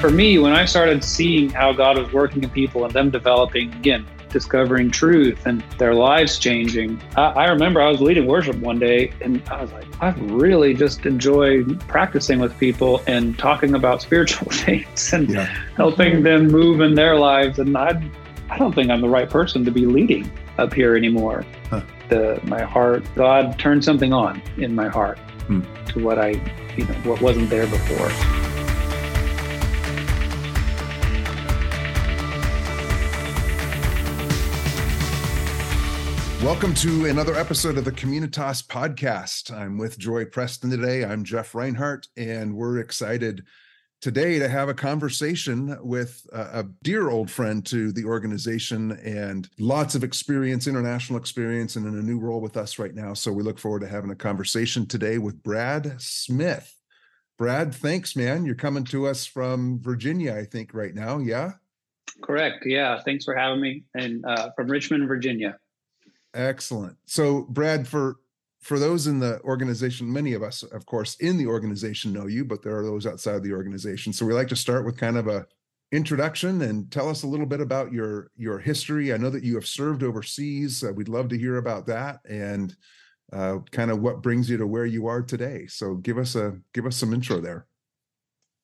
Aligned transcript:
For 0.00 0.10
me, 0.10 0.38
when 0.38 0.52
I 0.52 0.66
started 0.66 1.02
seeing 1.02 1.50
how 1.50 1.72
God 1.72 1.98
was 1.98 2.12
working 2.12 2.42
in 2.42 2.50
people 2.50 2.84
and 2.84 2.92
them 2.92 3.10
developing, 3.10 3.72
again, 3.74 4.06
discovering 4.28 4.90
truth 4.90 5.46
and 5.46 5.62
their 5.78 5.94
lives 5.94 6.38
changing. 6.38 7.00
I, 7.16 7.22
I, 7.22 7.48
remember 7.48 7.80
I 7.80 7.88
was 7.88 8.02
leading 8.02 8.26
worship 8.26 8.56
one 8.56 8.78
day 8.78 9.12
and 9.22 9.42
I 9.48 9.62
was 9.62 9.72
like, 9.72 9.86
I 10.02 10.10
really 10.10 10.74
just 10.74 11.06
enjoy 11.06 11.64
practicing 11.88 12.38
with 12.38 12.56
people 12.58 13.02
and 13.06 13.38
talking 13.38 13.74
about 13.74 14.02
spiritual 14.06 14.50
things 14.52 15.12
and 15.14 15.30
yeah. 15.30 15.46
helping 15.76 16.22
them 16.22 16.48
move 16.48 16.82
in 16.82 16.94
their 16.94 17.16
lives. 17.16 17.58
And 17.58 17.76
I, 17.78 17.98
I 18.50 18.58
don't 18.58 18.74
think 18.74 18.90
I'm 18.90 19.00
the 19.00 19.08
right 19.08 19.30
person 19.30 19.64
to 19.64 19.70
be 19.70 19.86
leading 19.86 20.30
up 20.58 20.74
here 20.74 20.96
anymore. 20.96 21.46
Huh. 21.70 21.80
The 22.10 22.38
my 22.44 22.62
heart, 22.62 23.04
God 23.14 23.58
turned 23.58 23.84
something 23.84 24.12
on 24.12 24.42
in 24.58 24.74
my 24.74 24.88
heart 24.88 25.18
hmm. 25.46 25.62
to 25.86 26.04
what 26.04 26.18
I, 26.18 26.40
you 26.76 26.84
know, 26.84 26.94
what 27.04 27.22
wasn't 27.22 27.48
there 27.48 27.66
before. 27.66 28.45
Welcome 36.46 36.74
to 36.74 37.06
another 37.06 37.34
episode 37.34 37.76
of 37.76 37.84
the 37.84 37.90
Communitas 37.90 38.64
podcast. 38.64 39.52
I'm 39.52 39.78
with 39.78 39.98
Joy 39.98 40.26
Preston 40.26 40.70
today. 40.70 41.04
I'm 41.04 41.24
Geoff 41.24 41.56
Reinhart, 41.56 42.06
and 42.16 42.54
we're 42.54 42.78
excited 42.78 43.42
today 44.00 44.38
to 44.38 44.48
have 44.48 44.68
a 44.68 44.74
conversation 44.74 45.76
with 45.82 46.24
a, 46.32 46.64
dear 46.84 47.10
old 47.10 47.32
friend 47.32 47.66
to 47.66 47.90
the 47.90 48.04
organization 48.04 48.92
and 48.92 49.48
lots 49.58 49.96
of 49.96 50.04
experience, 50.04 50.68
international 50.68 51.18
experience, 51.18 51.74
and 51.74 51.84
in 51.84 51.98
a 51.98 52.02
new 52.02 52.20
role 52.20 52.40
with 52.40 52.56
us 52.56 52.78
right 52.78 52.94
now. 52.94 53.12
So 53.12 53.32
we 53.32 53.42
look 53.42 53.58
forward 53.58 53.80
to 53.80 53.88
having 53.88 54.12
a 54.12 54.16
conversation 54.16 54.86
today 54.86 55.18
with 55.18 55.42
Brad 55.42 56.00
Smith. 56.00 56.72
Brad, 57.38 57.74
thanks, 57.74 58.14
man. 58.14 58.46
You're 58.46 58.54
coming 58.54 58.84
to 58.84 59.08
us 59.08 59.26
from 59.26 59.80
Virginia, 59.82 60.36
I 60.36 60.44
think, 60.44 60.74
right 60.74 60.94
now. 60.94 61.18
Yeah. 61.18 61.54
Correct. 62.22 62.64
Yeah. 62.64 63.02
Thanks 63.04 63.24
for 63.24 63.34
having 63.34 63.60
me. 63.60 63.82
And 63.96 64.24
uh, 64.24 64.50
from 64.54 64.68
Richmond, 64.68 65.08
Virginia. 65.08 65.58
Excellent. 66.36 66.96
So, 67.06 67.42
Brad, 67.48 67.88
for 67.88 68.18
for 68.60 68.78
those 68.78 69.06
in 69.06 69.20
the 69.20 69.40
organization, 69.42 70.12
many 70.12 70.32
of 70.32 70.42
us, 70.42 70.62
of 70.64 70.86
course, 70.86 71.14
in 71.16 71.38
the 71.38 71.46
organization 71.46 72.12
know 72.12 72.26
you, 72.26 72.44
but 72.44 72.62
there 72.62 72.76
are 72.76 72.82
those 72.82 73.06
outside 73.06 73.42
the 73.42 73.52
organization. 73.52 74.12
So 74.12 74.26
we 74.26 74.34
like 74.34 74.48
to 74.48 74.56
start 74.56 74.84
with 74.84 74.98
kind 74.98 75.16
of 75.16 75.28
a 75.28 75.46
introduction 75.92 76.62
and 76.62 76.90
tell 76.90 77.08
us 77.08 77.22
a 77.22 77.28
little 77.28 77.46
bit 77.46 77.60
about 77.60 77.92
your 77.92 78.30
your 78.36 78.58
history. 78.58 79.12
I 79.12 79.16
know 79.16 79.30
that 79.30 79.44
you 79.44 79.54
have 79.54 79.66
served 79.66 80.02
overseas. 80.02 80.84
Uh, 80.84 80.92
we'd 80.92 81.08
love 81.08 81.28
to 81.28 81.38
hear 81.38 81.56
about 81.56 81.86
that 81.86 82.20
and 82.28 82.76
uh, 83.32 83.58
kind 83.70 83.90
of 83.90 84.00
what 84.00 84.22
brings 84.22 84.50
you 84.50 84.56
to 84.58 84.66
where 84.66 84.86
you 84.86 85.06
are 85.06 85.22
today. 85.22 85.66
So 85.68 85.94
give 85.94 86.18
us 86.18 86.34
a 86.34 86.58
give 86.74 86.86
us 86.86 86.96
some 86.96 87.14
intro 87.14 87.40
there. 87.40 87.66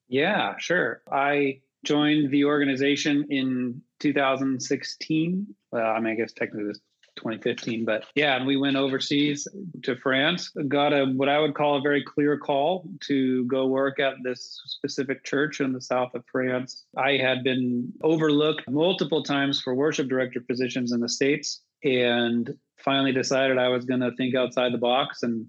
Yeah, 0.09 0.57
sure. 0.59 1.03
I 1.11 1.61
joined 1.85 2.31
the 2.31 2.45
organization 2.45 3.27
in 3.31 3.81
2016. 4.01 5.47
Well, 5.71 5.87
I 5.87 6.01
mean, 6.01 6.13
I 6.13 6.17
guess 6.17 6.33
technically 6.33 6.69
this 6.69 6.81
2015. 7.17 7.85
But 7.85 8.05
yeah, 8.15 8.37
and 8.37 8.47
we 8.47 8.57
went 8.57 8.77
overseas 8.77 9.47
to 9.83 9.97
France, 9.97 10.51
got 10.69 10.93
a 10.93 11.07
what 11.07 11.29
I 11.29 11.39
would 11.39 11.55
call 11.55 11.77
a 11.77 11.81
very 11.81 12.03
clear 12.03 12.39
call 12.39 12.89
to 13.09 13.45
go 13.47 13.67
work 13.67 14.01
at 14.01 14.15
this 14.23 14.61
specific 14.67 15.25
church 15.25 15.61
in 15.61 15.73
the 15.73 15.81
south 15.81 16.15
of 16.15 16.25
France. 16.31 16.85
I 16.97 17.13
had 17.13 17.45
been 17.45 17.93
overlooked 18.03 18.69
multiple 18.69 19.23
times 19.23 19.61
for 19.61 19.75
worship 19.75 20.09
director 20.09 20.41
positions 20.41 20.93
in 20.93 21.01
the 21.01 21.09
States 21.09 21.63
and 21.85 22.55
finally 22.79 23.13
decided 23.13 23.59
I 23.59 23.69
was 23.69 23.85
going 23.85 24.01
to 24.01 24.15
think 24.17 24.35
outside 24.35 24.73
the 24.73 24.79
box. 24.79 25.23
And 25.23 25.47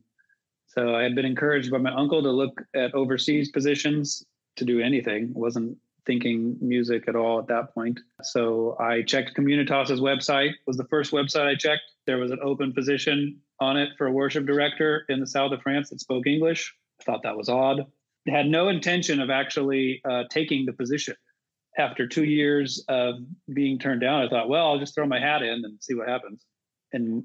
so 0.67 0.95
I 0.95 1.03
had 1.03 1.16
been 1.16 1.25
encouraged 1.25 1.72
by 1.72 1.78
my 1.78 1.94
uncle 1.94 2.22
to 2.23 2.31
look 2.31 2.61
at 2.75 2.94
overseas 2.94 3.50
positions 3.50 4.23
to 4.56 4.66
do 4.66 4.80
anything. 4.80 5.25
It 5.25 5.36
wasn't 5.36 5.78
thinking 6.06 6.58
music 6.62 7.08
at 7.08 7.16
all 7.16 7.40
at 7.40 7.48
that 7.48 7.73
point. 7.73 8.00
So 8.22 8.76
I 8.80 9.02
checked 9.04 9.36
Communitas's 9.36 10.00
website, 10.00 10.52
was 10.68 10.78
the 10.78 10.86
first 10.86 11.12
website 11.12 11.48
I 11.48 11.56
checked. 11.56 11.84
There 12.06 12.18
was 12.18 12.32
an 12.32 12.40
open 12.44 12.73
position 12.73 13.40
on 13.59 13.78
it 13.78 13.90
for 13.97 14.08
a 14.08 14.12
worship 14.12 14.46
director 14.46 15.06
in 15.09 15.19
the 15.19 15.28
south 15.28 15.52
of 15.52 15.62
France 15.62 15.90
that 15.90 16.00
spoke 16.00 16.28
English. 16.28 16.74
I 17.02 17.03
thought 17.03 17.24
that 17.24 17.38
was 17.38 17.50
odd. 17.50 17.86
Had 18.28 18.47
no 18.47 18.69
intention 18.69 19.22
of 19.22 19.30
actually 19.30 20.02
uh, 20.09 20.24
taking 20.30 20.66
the 20.66 20.74
position. 20.74 21.16
After 21.78 22.08
two 22.08 22.24
years 22.24 22.84
of 22.88 23.16
being 23.53 23.80
turned 23.80 24.02
down, 24.02 24.22
I 24.22 24.30
thought, 24.30 24.50
well, 24.50 24.68
I'll 24.68 24.80
just 24.80 24.94
throw 24.96 25.08
my 25.08 25.19
hat 25.19 25.42
in 25.42 25.66
and 25.66 25.78
see 25.81 25.96
what 25.96 26.08
happens. 26.08 26.46
And 26.92 27.24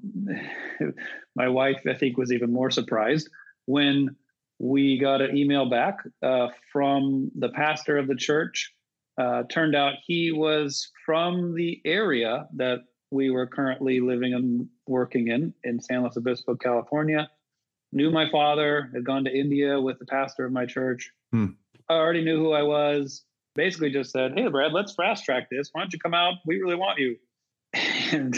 my 1.35 1.47
wife, 1.47 1.81
I 1.87 1.93
think, 1.93 2.17
was 2.17 2.31
even 2.31 2.51
more 2.51 2.71
surprised 2.71 3.29
when 3.65 4.15
we 4.59 4.99
got 4.99 5.21
an 5.21 5.35
email 5.35 5.69
back 5.69 5.99
uh, 6.21 6.49
from 6.71 7.31
the 7.35 7.49
pastor 7.49 7.97
of 7.97 8.07
the 8.07 8.15
church. 8.15 8.73
Uh, 9.17 9.43
turned 9.49 9.75
out 9.75 9.93
he 10.05 10.31
was 10.31 10.91
from 11.05 11.55
the 11.55 11.81
area 11.85 12.47
that 12.55 12.79
we 13.11 13.29
were 13.29 13.47
currently 13.47 13.99
living 13.99 14.33
and 14.33 14.67
working 14.87 15.29
in, 15.29 15.53
in 15.63 15.79
San 15.81 16.03
Luis 16.03 16.15
Obispo, 16.15 16.55
California. 16.55 17.29
Knew 17.91 18.11
my 18.11 18.29
father, 18.29 18.89
had 18.93 19.03
gone 19.03 19.23
to 19.25 19.35
India 19.35 19.79
with 19.79 19.97
the 19.97 20.05
pastor 20.05 20.45
of 20.45 20.51
my 20.51 20.65
church. 20.65 21.11
Hmm. 21.31 21.47
I 21.89 21.93
already 21.93 22.23
knew 22.23 22.37
who 22.37 22.51
I 22.51 22.63
was. 22.63 23.23
Basically, 23.55 23.89
just 23.89 24.11
said, 24.11 24.33
Hey, 24.35 24.47
Brad, 24.47 24.73
let's 24.73 24.93
fast 24.93 25.25
track 25.25 25.49
this. 25.49 25.69
Why 25.71 25.81
don't 25.81 25.91
you 25.91 25.99
come 25.99 26.13
out? 26.13 26.35
We 26.45 26.61
really 26.61 26.75
want 26.75 26.99
you. 26.99 27.17
and 27.73 28.35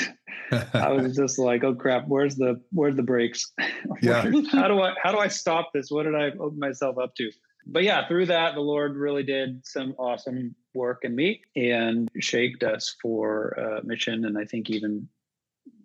I 0.74 0.92
was 0.92 1.16
just 1.18 1.40
like, 1.40 1.64
"Oh 1.64 1.76
crap! 1.76 2.08
Where's 2.08 2.36
the 2.36 2.62
where's 2.72 2.96
the 2.96 3.04
brakes? 3.04 3.52
Yeah. 4.02 4.32
how 4.52 4.68
do 4.68 4.82
I 4.82 4.94
how 5.02 5.12
do 5.12 5.18
I 5.18 5.28
stop 5.28 5.72
this? 5.74 5.92
What 5.92 6.04
did 6.04 6.16
I 6.16 6.32
open 6.40 6.60
myself 6.60 6.98
up 6.98 7.16
to?" 7.16 7.32
But 7.66 7.84
yeah, 7.84 8.08
through 8.08 8.28
that, 8.28 8.56
the 8.56 8.62
Lord 8.62 8.96
really 8.96 9.24
did 9.24 9.66
some 9.66 9.94
awesome 10.00 10.56
work 10.74 11.00
in 11.04 11.16
me 11.16 11.42
and 11.56 12.10
shaped 12.20 12.64
us 12.64 12.96
for 13.02 13.60
uh, 13.60 13.82
mission, 13.84 14.26
and 14.26 14.38
I 14.38 14.46
think 14.46 14.70
even 14.70 15.08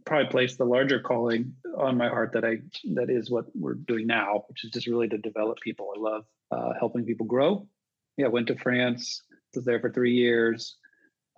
probably 0.06 0.30
placed 0.30 0.56
the 0.56 0.64
larger 0.64 1.00
calling 1.00 1.52
on 1.76 1.98
my 1.98 2.08
heart 2.08 2.32
that 2.32 2.44
I 2.44 2.58
that 2.94 3.10
is 3.10 3.30
what 3.30 3.46
we're 3.54 3.74
doing 3.74 4.06
now, 4.06 4.44
which 4.48 4.64
is 4.64 4.70
just 4.70 4.86
really 4.86 5.08
to 5.08 5.18
develop 5.18 5.58
people. 5.60 5.92
I 5.94 6.00
love 6.00 6.24
uh, 6.50 6.72
helping 6.78 7.04
people 7.04 7.26
grow. 7.26 7.68
Yeah, 8.16 8.28
went 8.28 8.46
to 8.46 8.56
France, 8.56 9.22
was 9.54 9.64
there 9.64 9.80
for 9.80 9.90
three 9.90 10.14
years 10.14 10.76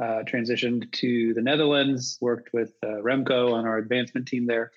uh, 0.01 0.23
transitioned 0.27 0.91
to 0.93 1.35
the 1.35 1.43
Netherlands, 1.43 2.19
worked 2.21 2.51
with 2.53 2.73
uh, 2.85 3.01
Remco 3.03 3.53
on 3.53 3.67
our 3.67 3.79
advancement 3.79 4.27
team 4.27 4.47
there. 4.47 4.71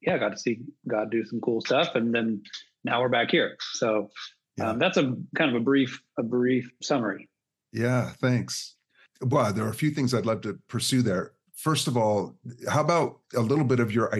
Yeah, 0.00 0.18
got 0.18 0.30
to 0.30 0.38
see 0.38 0.60
God 0.88 1.10
do 1.10 1.24
some 1.24 1.40
cool 1.40 1.60
stuff, 1.60 1.94
and 1.94 2.14
then 2.14 2.42
now 2.84 3.00
we're 3.00 3.08
back 3.08 3.30
here. 3.30 3.56
So 3.72 4.10
yeah. 4.56 4.70
um, 4.70 4.78
that's 4.78 4.96
a 4.96 5.14
kind 5.36 5.50
of 5.50 5.54
a 5.54 5.64
brief 5.64 6.00
a 6.18 6.22
brief 6.22 6.70
summary. 6.82 7.28
Yeah, 7.72 8.10
thanks. 8.20 8.76
Well, 9.20 9.52
there 9.52 9.64
are 9.64 9.70
a 9.70 9.74
few 9.74 9.90
things 9.90 10.12
I'd 10.12 10.26
love 10.26 10.42
to 10.42 10.58
pursue 10.68 11.02
there. 11.02 11.32
First 11.54 11.88
of 11.88 11.96
all, 11.96 12.36
how 12.68 12.80
about 12.80 13.20
a 13.34 13.40
little 13.40 13.64
bit 13.64 13.80
of 13.80 13.92
your 13.92 14.10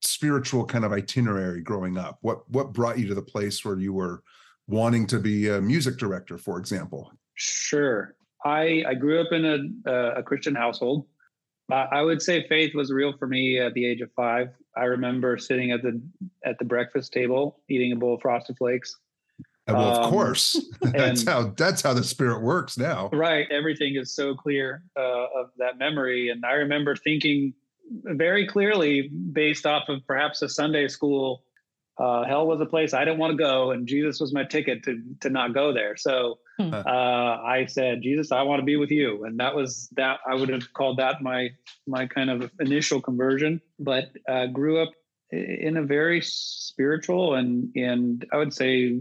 spiritual 0.00 0.64
kind 0.64 0.84
of 0.84 0.92
itinerary 0.92 1.60
growing 1.60 1.98
up? 1.98 2.18
What 2.22 2.48
what 2.50 2.72
brought 2.72 2.98
you 2.98 3.06
to 3.08 3.14
the 3.14 3.22
place 3.22 3.64
where 3.64 3.78
you 3.78 3.92
were 3.92 4.22
wanting 4.66 5.06
to 5.08 5.18
be 5.18 5.48
a 5.48 5.60
music 5.60 5.98
director, 5.98 6.38
for 6.38 6.58
example? 6.58 7.12
Sure. 7.34 8.14
I 8.44 8.84
I 8.86 8.94
grew 8.94 9.20
up 9.20 9.32
in 9.32 9.82
a 9.86 9.92
a 10.18 10.22
Christian 10.22 10.54
household. 10.54 11.06
I 11.70 12.02
would 12.02 12.20
say 12.20 12.46
faith 12.46 12.74
was 12.74 12.92
real 12.92 13.16
for 13.16 13.26
me 13.26 13.58
at 13.58 13.72
the 13.72 13.86
age 13.86 14.02
of 14.02 14.12
five. 14.12 14.50
I 14.76 14.84
remember 14.84 15.38
sitting 15.38 15.70
at 15.70 15.82
the 15.82 16.00
at 16.44 16.58
the 16.58 16.64
breakfast 16.64 17.12
table 17.12 17.60
eating 17.68 17.92
a 17.92 17.96
bowl 17.96 18.14
of 18.14 18.20
frosted 18.20 18.58
flakes. 18.58 18.96
Well, 19.66 19.80
of 19.80 20.04
um, 20.04 20.10
course, 20.10 20.62
that's 20.82 21.20
and, 21.20 21.28
how 21.28 21.54
that's 21.56 21.80
how 21.80 21.94
the 21.94 22.04
spirit 22.04 22.42
works 22.42 22.76
now. 22.76 23.08
Right, 23.12 23.50
everything 23.50 23.96
is 23.96 24.14
so 24.14 24.34
clear 24.34 24.82
uh, 24.96 25.26
of 25.34 25.50
that 25.56 25.78
memory, 25.78 26.28
and 26.28 26.44
I 26.44 26.52
remember 26.52 26.96
thinking 26.96 27.54
very 28.04 28.46
clearly, 28.46 29.08
based 29.08 29.66
off 29.66 29.88
of 29.88 30.06
perhaps 30.06 30.42
a 30.42 30.48
Sunday 30.48 30.88
school 30.88 31.44
uh, 31.98 32.24
hell 32.24 32.46
was 32.46 32.60
a 32.60 32.66
place 32.66 32.92
I 32.92 33.04
didn't 33.04 33.18
want 33.18 33.32
to 33.32 33.36
go, 33.36 33.70
and 33.70 33.86
Jesus 33.86 34.20
was 34.20 34.32
my 34.32 34.44
ticket 34.44 34.82
to 34.84 35.02
to 35.20 35.30
not 35.30 35.54
go 35.54 35.72
there. 35.72 35.96
So 35.96 36.38
hmm. 36.58 36.74
uh, 36.74 36.78
I 36.80 37.66
said, 37.68 38.02
Jesus, 38.02 38.32
I 38.32 38.42
want 38.42 38.60
to 38.60 38.64
be 38.64 38.76
with 38.76 38.90
you, 38.90 39.24
and 39.24 39.38
that 39.40 39.54
was 39.54 39.88
that. 39.96 40.18
I 40.26 40.34
would 40.34 40.48
have 40.48 40.72
called 40.72 40.98
that 40.98 41.22
my 41.22 41.50
my 41.86 42.06
kind 42.06 42.30
of 42.30 42.50
initial 42.60 43.00
conversion. 43.00 43.60
But 43.78 44.10
uh, 44.28 44.46
grew 44.46 44.82
up 44.82 44.92
in 45.30 45.76
a 45.76 45.82
very 45.82 46.20
spiritual 46.20 47.34
and 47.34 47.70
and 47.74 48.26
I 48.32 48.36
would 48.36 48.52
say 48.52 49.00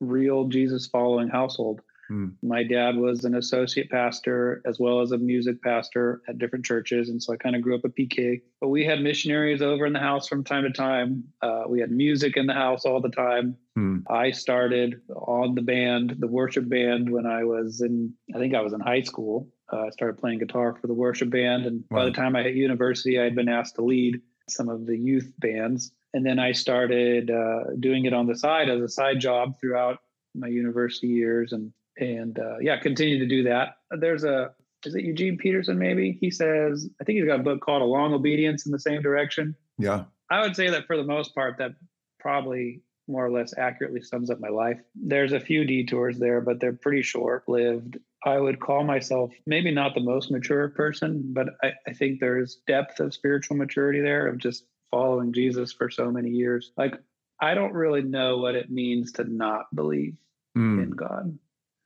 real 0.00 0.48
Jesus 0.48 0.86
following 0.86 1.28
household. 1.28 1.80
Hmm. 2.08 2.28
My 2.42 2.62
dad 2.62 2.96
was 2.96 3.24
an 3.24 3.34
associate 3.34 3.90
pastor 3.90 4.62
as 4.66 4.78
well 4.78 5.00
as 5.00 5.12
a 5.12 5.18
music 5.18 5.62
pastor 5.62 6.20
at 6.28 6.38
different 6.38 6.64
churches. 6.64 7.08
And 7.08 7.22
so 7.22 7.32
I 7.32 7.36
kind 7.36 7.56
of 7.56 7.62
grew 7.62 7.74
up 7.74 7.84
a 7.84 7.88
PK. 7.88 8.42
But 8.60 8.68
we 8.68 8.84
had 8.84 9.00
missionaries 9.00 9.62
over 9.62 9.86
in 9.86 9.92
the 9.92 10.00
house 10.00 10.28
from 10.28 10.44
time 10.44 10.64
to 10.64 10.70
time. 10.70 11.24
Uh, 11.42 11.64
we 11.68 11.80
had 11.80 11.90
music 11.90 12.36
in 12.36 12.46
the 12.46 12.54
house 12.54 12.84
all 12.84 13.00
the 13.00 13.10
time. 13.10 13.56
Hmm. 13.74 13.98
I 14.08 14.30
started 14.30 15.00
on 15.10 15.54
the 15.54 15.62
band, 15.62 16.16
the 16.18 16.28
worship 16.28 16.68
band, 16.68 17.10
when 17.10 17.26
I 17.26 17.44
was 17.44 17.80
in, 17.80 18.14
I 18.34 18.38
think 18.38 18.54
I 18.54 18.60
was 18.60 18.72
in 18.72 18.80
high 18.80 19.02
school. 19.02 19.48
Uh, 19.72 19.86
I 19.86 19.90
started 19.90 20.18
playing 20.18 20.38
guitar 20.38 20.76
for 20.80 20.86
the 20.86 20.94
worship 20.94 21.30
band. 21.30 21.66
And 21.66 21.84
wow. 21.90 22.00
by 22.00 22.04
the 22.04 22.12
time 22.12 22.36
I 22.36 22.42
hit 22.42 22.54
university, 22.54 23.18
I 23.18 23.24
had 23.24 23.34
been 23.34 23.48
asked 23.48 23.76
to 23.76 23.82
lead 23.82 24.20
some 24.48 24.68
of 24.68 24.86
the 24.86 24.96
youth 24.96 25.32
bands. 25.38 25.90
And 26.12 26.24
then 26.24 26.38
I 26.38 26.52
started 26.52 27.30
uh, 27.30 27.74
doing 27.80 28.04
it 28.04 28.12
on 28.12 28.26
the 28.26 28.36
side 28.36 28.68
as 28.68 28.80
a 28.80 28.88
side 28.88 29.20
job 29.20 29.58
throughout 29.58 29.98
my 30.34 30.48
university 30.48 31.08
years 31.08 31.52
and 31.52 31.72
and 31.98 32.38
uh, 32.38 32.58
yeah, 32.60 32.78
continue 32.78 33.18
to 33.18 33.26
do 33.26 33.44
that. 33.44 33.76
There's 33.90 34.24
a 34.24 34.52
is 34.84 34.94
it 34.94 35.04
Eugene 35.04 35.38
Peterson? 35.38 35.78
Maybe 35.78 36.18
he 36.20 36.30
says 36.30 36.88
I 37.00 37.04
think 37.04 37.18
he's 37.18 37.26
got 37.26 37.40
a 37.40 37.42
book 37.42 37.60
called 37.60 37.82
A 37.82 37.86
Long 37.86 38.12
Obedience 38.12 38.66
in 38.66 38.72
the 38.72 38.78
Same 38.78 39.02
Direction. 39.02 39.54
Yeah, 39.78 40.04
I 40.30 40.40
would 40.40 40.56
say 40.56 40.70
that 40.70 40.86
for 40.86 40.96
the 40.96 41.04
most 41.04 41.34
part, 41.34 41.58
that 41.58 41.72
probably 42.18 42.82
more 43.06 43.26
or 43.26 43.30
less 43.30 43.54
accurately 43.58 44.00
sums 44.00 44.30
up 44.30 44.40
my 44.40 44.48
life. 44.48 44.80
There's 44.94 45.32
a 45.32 45.40
few 45.40 45.64
detours 45.64 46.18
there, 46.18 46.40
but 46.40 46.60
they're 46.60 46.72
pretty 46.72 47.02
short 47.02 47.44
lived. 47.48 47.98
I 48.24 48.38
would 48.38 48.60
call 48.60 48.84
myself 48.84 49.32
maybe 49.46 49.70
not 49.70 49.94
the 49.94 50.00
most 50.00 50.30
mature 50.30 50.68
person, 50.70 51.22
but 51.34 51.50
I, 51.62 51.74
I, 51.86 51.92
think 51.92 52.20
there's 52.20 52.60
depth 52.66 53.00
of 53.00 53.12
spiritual 53.12 53.58
maturity 53.58 54.00
there 54.00 54.26
of 54.26 54.38
just 54.38 54.64
following 54.90 55.34
Jesus 55.34 55.72
for 55.72 55.90
so 55.90 56.10
many 56.10 56.30
years. 56.30 56.72
Like, 56.78 56.94
I 57.40 57.52
don't 57.52 57.74
really 57.74 58.02
know 58.02 58.38
what 58.38 58.54
it 58.54 58.70
means 58.70 59.12
to 59.12 59.24
not 59.24 59.66
believe 59.74 60.16
mm. 60.56 60.82
in 60.82 60.90
God. 60.90 61.38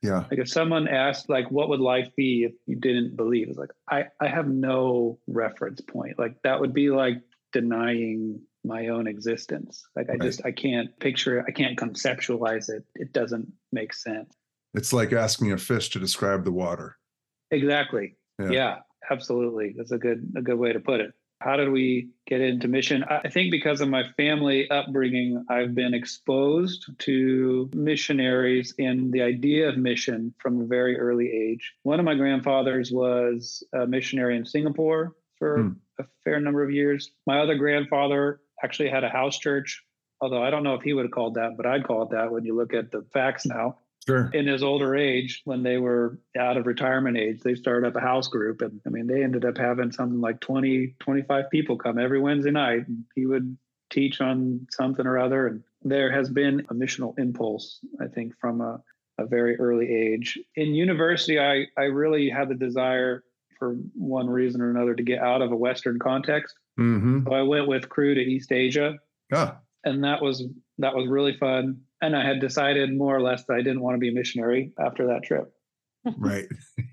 Yeah. 0.03 0.25
Like 0.31 0.39
if 0.39 0.49
someone 0.49 0.87
asked, 0.87 1.29
like, 1.29 1.51
what 1.51 1.69
would 1.71 1.81
life 1.81 2.09
be 2.17 2.45
if 2.45 2.53
you 2.67 2.77
didn't 2.77 3.17
believe? 3.17 3.49
It's 3.49 3.59
like, 3.59 3.73
I, 3.91 4.05
I 4.21 4.29
have 4.29 4.49
no 4.49 5.19
reference 5.27 5.81
point. 5.81 6.19
Like 6.19 6.37
that 6.45 6.61
would 6.61 6.73
be 6.73 6.91
like 6.91 7.21
denying 7.53 8.41
my 8.65 8.89
own 8.89 9.07
existence. 9.07 9.85
Like 9.97 10.09
I 10.09 10.13
right. 10.13 10.23
just 10.23 10.45
I 10.45 10.53
can't 10.53 10.97
picture 11.01 11.39
it. 11.39 11.45
I 11.49 11.53
can't 11.53 11.79
conceptualize 11.79 12.69
it. 12.69 12.85
It 12.95 13.13
doesn't 13.13 13.51
make 13.73 13.93
sense. 13.93 14.35
It's 14.75 14.93
like 14.93 15.13
asking 15.13 15.53
a 15.53 15.59
fish 15.59 15.89
to 15.91 15.99
describe 15.99 16.45
the 16.45 16.53
water. 16.53 16.97
Exactly. 17.51 18.17
Yeah. 18.39 18.51
yeah, 18.51 18.77
absolutely. 19.11 19.75
That's 19.77 19.93
a 19.93 19.99
good 19.99 20.33
a 20.37 20.43
good 20.43 20.59
way 20.59 20.73
to 20.73 20.81
put 20.81 21.01
it. 21.01 21.13
How 21.41 21.57
did 21.57 21.71
we 21.71 22.11
get 22.27 22.41
into 22.41 22.67
mission? 22.67 23.05
I 23.05 23.29
think 23.29 23.53
because 23.53 23.81
of 23.81 23.89
my 23.89 24.03
family 24.17 24.69
upbringing, 24.69 25.45
I've 25.49 25.75
been 25.75 25.95
exposed 25.95 26.91
to 26.99 27.71
missionaries 27.73 28.75
and 28.79 29.13
the 29.13 29.23
idea 29.23 29.69
of 29.69 29.77
mission 29.77 30.35
from 30.39 30.61
a 30.61 30.67
very 30.67 30.99
early 30.99 31.31
age. 31.31 31.75
One 31.85 32.01
of 32.01 32.05
my 32.05 32.17
grandfathers 32.17 32.91
was 32.91 33.63
a 33.73 33.87
missionary 33.87 34.37
in 34.37 34.47
Singapore 34.47 35.15
for 35.39 35.63
hmm. 35.63 35.73
a 36.01 36.05
fair 36.25 36.41
number 36.41 36.65
of 36.65 36.73
years. 36.73 37.11
My 37.27 37.41
other 37.41 37.57
grandfather 37.57 38.41
actually 38.63 38.91
had 38.91 39.05
a 39.05 39.09
house 39.09 39.39
church, 39.39 39.85
although 40.21 40.43
I 40.43 40.51
don't 40.51 40.65
know 40.65 40.75
if 40.75 40.83
he 40.83 40.93
would 40.93 41.05
have 41.05 41.13
called 41.13 41.35
that, 41.35 41.57
but 41.57 41.67
I'd 41.67 41.87
call 41.87 42.03
it 42.03 42.11
that 42.11 42.33
when 42.33 42.45
you 42.45 42.57
look 42.57 42.75
at 42.75 42.91
the 42.91 43.07
facts 43.13 43.47
now. 43.47 43.79
Sure. 44.09 44.31
In 44.33 44.47
his 44.47 44.63
older 44.63 44.97
age, 44.97 45.43
when 45.45 45.63
they 45.63 45.77
were 45.77 46.19
out 46.35 46.57
of 46.57 46.67
retirement 46.67 47.19
age, 47.19 47.41
they 47.43 47.55
started 47.55 47.87
up 47.87 47.95
a 47.95 48.01
house 48.01 48.27
group. 48.27 48.63
And 48.63 48.81
I 48.87 48.89
mean, 48.89 49.07
they 49.07 49.23
ended 49.23 49.45
up 49.45 49.59
having 49.59 49.93
something 49.93 50.19
like 50.19 50.41
20, 50.41 50.95
25 50.99 51.51
people 51.51 51.77
come 51.77 51.99
every 51.99 52.19
Wednesday 52.19 52.51
night. 52.51 52.89
And 52.89 53.05
he 53.15 53.27
would 53.27 53.59
teach 53.91 54.23
on 54.23 54.67
something 54.71 55.07
or 55.07 55.19
other. 55.19 55.47
And 55.49 55.63
there 55.83 56.11
has 56.11 56.31
been 56.31 56.61
a 56.71 56.75
missional 56.75 57.19
impulse, 57.19 57.81
I 58.01 58.07
think, 58.07 58.33
from 58.41 58.63
a, 58.63 58.81
a 59.19 59.27
very 59.27 59.61
early 59.61 59.95
age. 59.95 60.39
In 60.57 60.75
university, 60.75 61.39
I, 61.39 61.67
I 61.77 61.85
really 61.85 62.31
had 62.31 62.49
the 62.49 62.55
desire 62.55 63.25
for 63.59 63.75
one 63.95 64.31
reason 64.31 64.63
or 64.63 64.71
another 64.71 64.95
to 64.95 65.03
get 65.03 65.19
out 65.19 65.43
of 65.43 65.53
a 65.53 65.57
Western 65.57 65.99
context. 65.99 66.55
Mm-hmm. 66.81 67.27
So 67.27 67.35
I 67.35 67.43
went 67.43 67.69
with 67.69 67.91
Cru 67.91 68.15
to 68.15 68.23
East 68.23 68.53
Asia. 68.53 68.95
Ah. 69.35 69.59
And 69.85 70.03
that 70.05 70.23
was 70.23 70.45
that 70.79 70.95
was 70.95 71.09
really 71.09 71.37
fun. 71.37 71.83
And 72.01 72.17
I 72.17 72.25
had 72.25 72.41
decided 72.41 72.97
more 72.97 73.15
or 73.15 73.23
less 73.23 73.45
that 73.45 73.55
I 73.55 73.63
didn't 73.63 73.81
want 73.81 73.95
to 73.95 73.99
be 73.99 74.11
a 74.11 74.13
missionary 74.13 74.73
after 74.79 75.07
that 75.09 75.25
trip. 75.25 75.53
Right. 76.17 76.47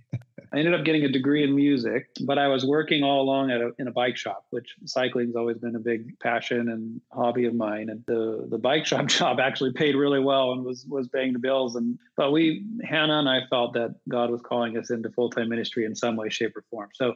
I 0.56 0.60
ended 0.60 0.74
up 0.74 0.86
getting 0.86 1.04
a 1.04 1.10
degree 1.10 1.44
in 1.44 1.54
music, 1.54 2.07
but 2.25 2.38
I 2.38 2.48
was 2.48 2.66
working 2.66 3.04
all 3.04 3.22
along 3.22 3.52
at 3.52 3.60
a, 3.60 3.72
in 3.78 3.90
a 3.90 3.92
bike 3.92 4.16
shop, 4.16 4.46
which 4.52 4.74
cycling's 4.86 5.36
always 5.36 5.57
been 5.57 5.75
a 5.75 5.80
big 5.80 6.18
passion 6.19 6.69
and 6.69 7.02
hobby 7.12 7.44
of 7.46 7.54
mine. 7.54 7.90
And 7.90 8.06
the 8.07 8.48
the 8.50 8.57
bike 8.57 8.86
shop 8.92 9.07
job 9.07 9.40
actually 9.42 9.74
paid 9.74 9.96
really 9.96 10.22
well 10.22 10.54
and 10.54 10.63
was 10.63 10.86
was 10.88 11.10
paying 11.10 11.34
the 11.34 11.40
bills. 11.40 11.75
And 11.75 12.00
but 12.16 12.31
we 12.31 12.66
Hannah 12.84 13.19
and 13.19 13.28
I 13.28 13.42
felt 13.50 13.74
that 13.74 13.96
God 14.07 14.30
was 14.30 14.42
calling 14.42 14.78
us 14.78 14.92
into 14.92 15.10
full 15.10 15.30
time 15.30 15.50
ministry 15.50 15.84
in 15.84 15.94
some 15.94 16.16
way, 16.16 16.30
shape, 16.30 16.56
or 16.56 16.63
form. 16.69 16.90
So 16.94 17.16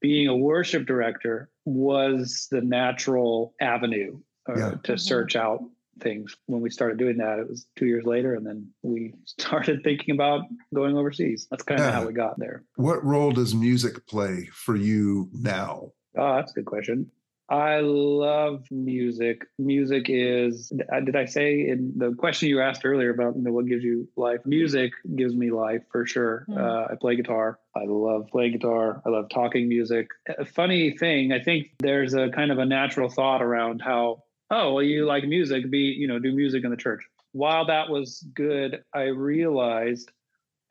being 0.00 0.26
a 0.26 0.36
worship 0.36 0.84
director 0.84 1.50
was 1.64 2.48
the 2.50 2.62
natural 2.62 3.54
avenue 3.60 4.18
uh, 4.48 4.54
yeah. 4.56 4.74
to 4.82 4.98
search 4.98 5.36
out 5.36 5.60
things. 6.00 6.36
When 6.46 6.60
we 6.60 6.70
started 6.70 6.98
doing 6.98 7.18
that, 7.18 7.38
it 7.38 7.48
was 7.48 7.66
two 7.76 7.86
years 7.86 8.04
later, 8.04 8.34
and 8.34 8.46
then 8.46 8.68
we 8.82 9.14
started 9.24 9.82
thinking 9.84 10.14
about 10.14 10.42
going 10.74 10.96
overseas. 10.96 11.46
That's 11.50 11.62
kind 11.62 11.80
of 11.80 11.86
yeah. 11.86 11.92
how 11.92 12.06
we 12.06 12.12
got 12.12 12.38
there. 12.38 12.64
What 12.76 13.04
role 13.04 13.32
does 13.32 13.54
music 13.54 14.06
play 14.06 14.48
for 14.52 14.76
you 14.76 15.30
now? 15.32 15.92
Oh, 16.16 16.34
that's 16.36 16.52
a 16.52 16.56
good 16.56 16.66
question. 16.66 17.10
I 17.52 17.80
love 17.80 18.64
music. 18.70 19.42
Music 19.58 20.06
is, 20.08 20.72
uh, 20.90 21.00
did 21.00 21.16
I 21.16 21.26
say 21.26 21.68
in 21.68 21.92
the 21.96 22.14
question 22.14 22.48
you 22.48 22.62
asked 22.62 22.82
earlier 22.82 23.10
about 23.10 23.36
you 23.36 23.42
know, 23.42 23.52
what 23.52 23.66
gives 23.66 23.84
you 23.84 24.08
life? 24.16 24.40
Music 24.46 24.92
gives 25.16 25.34
me 25.34 25.50
life 25.50 25.82
for 25.90 26.06
sure. 26.06 26.46
Mm. 26.48 26.58
Uh, 26.58 26.88
I 26.90 26.94
play 26.98 27.14
guitar. 27.16 27.58
I 27.76 27.84
love 27.84 28.28
playing 28.32 28.52
guitar. 28.52 29.02
I 29.04 29.10
love 29.10 29.28
talking 29.28 29.68
music. 29.68 30.08
A 30.38 30.46
funny 30.46 30.96
thing, 30.96 31.32
I 31.32 31.40
think 31.40 31.72
there's 31.80 32.14
a 32.14 32.30
kind 32.30 32.52
of 32.52 32.58
a 32.58 32.64
natural 32.64 33.10
thought 33.10 33.42
around 33.42 33.82
how 33.84 34.22
oh 34.52 34.74
well 34.74 34.82
you 34.82 35.06
like 35.06 35.24
music 35.24 35.68
be 35.70 35.78
you 35.78 36.06
know 36.06 36.18
do 36.18 36.32
music 36.32 36.64
in 36.64 36.70
the 36.70 36.76
church. 36.76 37.02
While 37.32 37.66
that 37.66 37.88
was 37.88 38.24
good 38.34 38.84
i 38.94 39.04
realized 39.04 40.10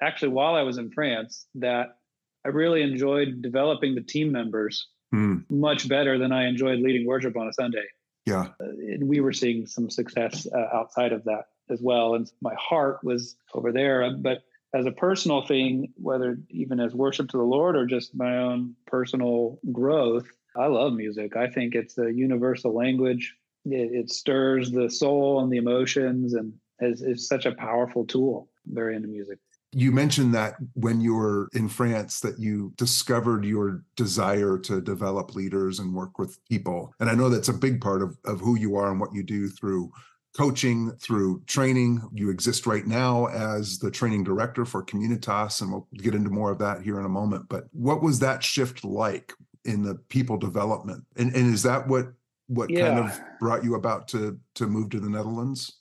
actually 0.01 0.29
while 0.29 0.55
i 0.55 0.61
was 0.61 0.77
in 0.77 0.91
france 0.91 1.47
that 1.55 1.97
i 2.45 2.49
really 2.49 2.83
enjoyed 2.83 3.41
developing 3.41 3.95
the 3.95 4.01
team 4.01 4.31
members 4.31 4.87
mm. 5.13 5.43
much 5.49 5.89
better 5.89 6.17
than 6.19 6.31
i 6.31 6.47
enjoyed 6.47 6.79
leading 6.79 7.05
worship 7.05 7.35
on 7.35 7.47
a 7.47 7.53
sunday. 7.53 7.85
Yeah. 8.27 8.49
Uh, 8.63 8.67
we 9.01 9.19
were 9.19 9.33
seeing 9.33 9.65
some 9.65 9.89
success 9.89 10.47
uh, 10.55 10.77
outside 10.77 11.11
of 11.11 11.23
that 11.23 11.45
as 11.71 11.81
well. 11.81 12.13
And 12.13 12.31
my 12.39 12.53
heart 12.53 13.03
was 13.03 13.35
over 13.55 13.71
there. 13.71 14.11
But 14.15 14.43
as 14.73 14.85
a 14.85 14.91
personal 14.91 15.45
thing 15.45 15.91
whether 15.97 16.37
even 16.49 16.79
as 16.79 16.93
worship 16.93 17.29
to 17.29 17.37
the 17.37 17.43
lord 17.43 17.75
or 17.75 17.85
just 17.85 18.15
my 18.15 18.37
own 18.37 18.75
personal 18.87 19.59
growth 19.71 20.27
i 20.55 20.67
love 20.67 20.93
music. 20.93 21.35
I 21.35 21.47
think 21.47 21.75
it's 21.75 21.97
a 21.97 22.11
universal 22.11 22.73
language 22.73 23.35
it, 23.65 23.91
it 23.93 24.09
stirs 24.11 24.71
the 24.71 24.89
soul 24.89 25.41
and 25.41 25.51
the 25.51 25.57
emotions 25.57 26.33
and 26.33 26.53
is, 26.79 27.01
is 27.01 27.27
such 27.27 27.45
a 27.45 27.53
powerful 27.53 28.05
tool. 28.05 28.49
Very 28.65 28.95
into 28.95 29.07
music. 29.07 29.39
You 29.73 29.91
mentioned 29.91 30.33
that 30.35 30.55
when 30.73 30.99
you 30.99 31.15
were 31.15 31.47
in 31.53 31.69
France 31.69 32.19
that 32.21 32.39
you 32.39 32.73
discovered 32.75 33.45
your 33.45 33.83
desire 33.95 34.57
to 34.59 34.81
develop 34.81 35.33
leaders 35.33 35.79
and 35.79 35.93
work 35.93 36.19
with 36.19 36.37
people. 36.49 36.93
And 36.99 37.09
I 37.09 37.15
know 37.15 37.29
that's 37.29 37.47
a 37.47 37.53
big 37.53 37.79
part 37.79 38.01
of, 38.01 38.17
of 38.25 38.41
who 38.41 38.57
you 38.57 38.75
are 38.75 38.91
and 38.91 38.99
what 38.99 39.15
you 39.15 39.23
do 39.23 39.47
through 39.47 39.91
coaching, 40.35 40.91
through 40.99 41.43
training. 41.45 42.01
You 42.13 42.29
exist 42.29 42.65
right 42.65 42.85
now 42.85 43.27
as 43.27 43.79
the 43.79 43.91
training 43.91 44.23
director 44.23 44.65
for 44.65 44.83
Communitas, 44.83 45.61
and 45.61 45.71
we'll 45.71 45.87
get 45.93 46.15
into 46.15 46.29
more 46.29 46.51
of 46.51 46.59
that 46.59 46.81
here 46.81 46.99
in 46.99 47.05
a 47.05 47.09
moment. 47.09 47.47
But 47.49 47.65
what 47.71 48.03
was 48.03 48.19
that 48.19 48.43
shift 48.43 48.83
like 48.83 49.33
in 49.63 49.83
the 49.83 49.95
people 49.95 50.37
development? 50.37 51.05
And, 51.15 51.33
and 51.33 51.53
is 51.53 51.63
that 51.63 51.87
what 51.87 52.07
what 52.51 52.69
yeah. 52.69 52.87
kind 52.87 52.99
of 52.99 53.21
brought 53.39 53.63
you 53.63 53.75
about 53.75 54.07
to 54.09 54.37
to 54.55 54.67
move 54.67 54.89
to 54.89 54.99
the 54.99 55.09
Netherlands? 55.09 55.77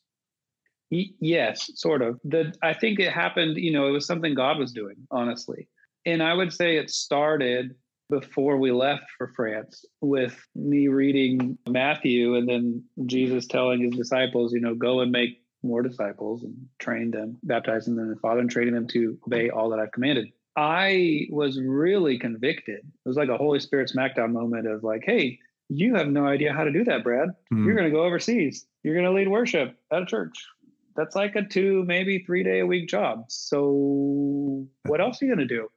yes, 0.91 1.71
sort 1.75 2.03
of. 2.03 2.19
The 2.25 2.53
I 2.62 2.73
think 2.73 3.00
it 3.00 3.12
happened. 3.12 3.57
You 3.57 3.73
know, 3.73 3.87
it 3.89 3.91
was 3.91 4.07
something 4.07 4.35
God 4.35 4.59
was 4.59 4.73
doing, 4.73 4.97
honestly, 5.11 5.69
and 6.07 6.23
I 6.23 6.35
would 6.35 6.53
say 6.53 6.77
it 6.77 6.91
started 6.91 7.75
before 8.09 8.57
we 8.57 8.73
left 8.73 9.05
for 9.17 9.33
France 9.37 9.85
with 10.00 10.37
me 10.57 10.89
reading 10.89 11.57
Matthew 11.69 12.35
and 12.35 12.49
then 12.49 12.83
Jesus 13.07 13.47
telling 13.47 13.83
his 13.83 13.97
disciples, 13.97 14.53
you 14.53 14.61
know, 14.61 14.75
go 14.75 15.00
and 15.00 15.12
make 15.12 15.45
more 15.62 15.83
disciples 15.83 16.43
and 16.43 16.55
train 16.81 17.12
them, 17.12 17.39
baptizing 17.45 17.95
them 17.95 18.07
in 18.07 18.11
the 18.11 18.21
Father 18.21 18.41
and 18.41 18.50
training 18.50 18.75
them 18.75 18.89
to 18.89 19.17
obey 19.27 19.50
all 19.50 19.71
that 19.71 19.79
I've 19.79 19.93
commanded. 19.93 20.27
I 20.57 21.29
was 21.31 21.61
really 21.61 22.19
convicted. 22.19 22.79
It 22.79 23.09
was 23.09 23.17
like 23.17 23.29
a 23.29 23.37
Holy 23.37 23.61
Spirit 23.61 23.93
smackdown 23.95 24.33
moment 24.33 24.67
of 24.67 24.83
like, 24.83 25.05
hey, 25.07 25.39
you 25.71 25.95
have 25.95 26.09
no 26.09 26.27
idea 26.27 26.53
how 26.53 26.65
to 26.65 26.73
do 26.73 26.85
that, 26.85 27.05
Brad. 27.05 27.29
Mm. 27.53 27.65
You're 27.65 27.77
going 27.77 27.87
to 27.87 27.97
go 27.97 28.05
overseas. 28.05 28.67
You're 28.83 28.95
going 28.95 29.07
to 29.07 29.12
lead 29.12 29.29
worship 29.29 29.77
at 29.93 30.03
a 30.03 30.07
church. 30.07 30.45
That's 30.97 31.15
like 31.15 31.37
a 31.37 31.43
two, 31.43 31.85
maybe 31.87 32.25
three 32.27 32.43
day 32.43 32.61
a 32.61 32.67
week 32.67 32.89
job. 32.89 33.25
So 33.29 34.67
what 34.85 35.00
else 35.00 35.23
are 35.23 35.27
you 35.27 35.35
going 35.35 35.49
to 35.49 35.55
do? 35.55 35.69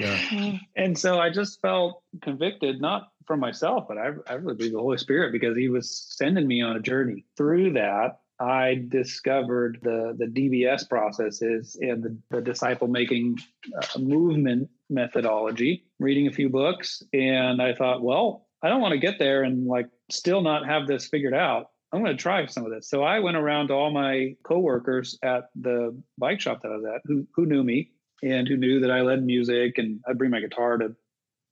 yeah. 0.00 0.58
and 0.76 0.98
so 0.98 1.18
I 1.18 1.30
just 1.30 1.60
felt 1.62 2.02
convicted, 2.22 2.80
not 2.80 3.08
for 3.26 3.36
myself, 3.36 3.86
but 3.86 3.98
I, 3.98 4.10
I 4.26 4.34
really 4.34 4.56
believe 4.56 4.72
the 4.72 4.80
Holy 4.80 4.98
Spirit 4.98 5.32
because 5.32 5.56
He 5.56 5.68
was 5.68 6.06
sending 6.10 6.48
me 6.48 6.60
on 6.60 6.76
a 6.76 6.80
journey. 6.80 7.24
Through 7.36 7.74
that, 7.74 8.18
I 8.40 8.84
discovered 8.88 9.78
the 9.82 10.14
the 10.16 10.26
DBS 10.26 10.88
processes 10.88 11.76
and 11.80 12.02
the, 12.02 12.18
the 12.30 12.40
disciple 12.40 12.86
making 12.86 13.38
uh, 13.76 13.98
movement 13.98 14.70
methodology. 14.88 15.84
Reading 15.98 16.28
a 16.28 16.32
few 16.32 16.48
books, 16.48 17.02
and 17.12 17.60
I 17.60 17.74
thought, 17.74 18.02
well, 18.02 18.47
I 18.62 18.68
don't 18.68 18.80
want 18.80 18.92
to 18.92 18.98
get 18.98 19.18
there 19.18 19.42
and 19.42 19.66
like 19.66 19.88
still 20.10 20.40
not 20.40 20.66
have 20.66 20.86
this 20.86 21.06
figured 21.06 21.34
out. 21.34 21.66
I'm 21.92 22.02
going 22.02 22.16
to 22.16 22.22
try 22.22 22.44
some 22.46 22.66
of 22.66 22.70
this. 22.70 22.88
So 22.90 23.02
I 23.02 23.18
went 23.20 23.36
around 23.36 23.68
to 23.68 23.74
all 23.74 23.90
my 23.90 24.34
coworkers 24.42 25.18
at 25.22 25.44
the 25.54 25.98
bike 26.18 26.40
shop 26.40 26.62
that 26.62 26.72
I 26.72 26.76
was 26.76 26.84
at 26.84 27.00
who, 27.04 27.26
who 27.34 27.46
knew 27.46 27.62
me 27.62 27.92
and 28.22 28.46
who 28.46 28.56
knew 28.56 28.80
that 28.80 28.90
I 28.90 29.00
led 29.00 29.24
music 29.24 29.78
and 29.78 30.00
I'd 30.06 30.18
bring 30.18 30.30
my 30.30 30.40
guitar 30.40 30.76
to, 30.78 30.94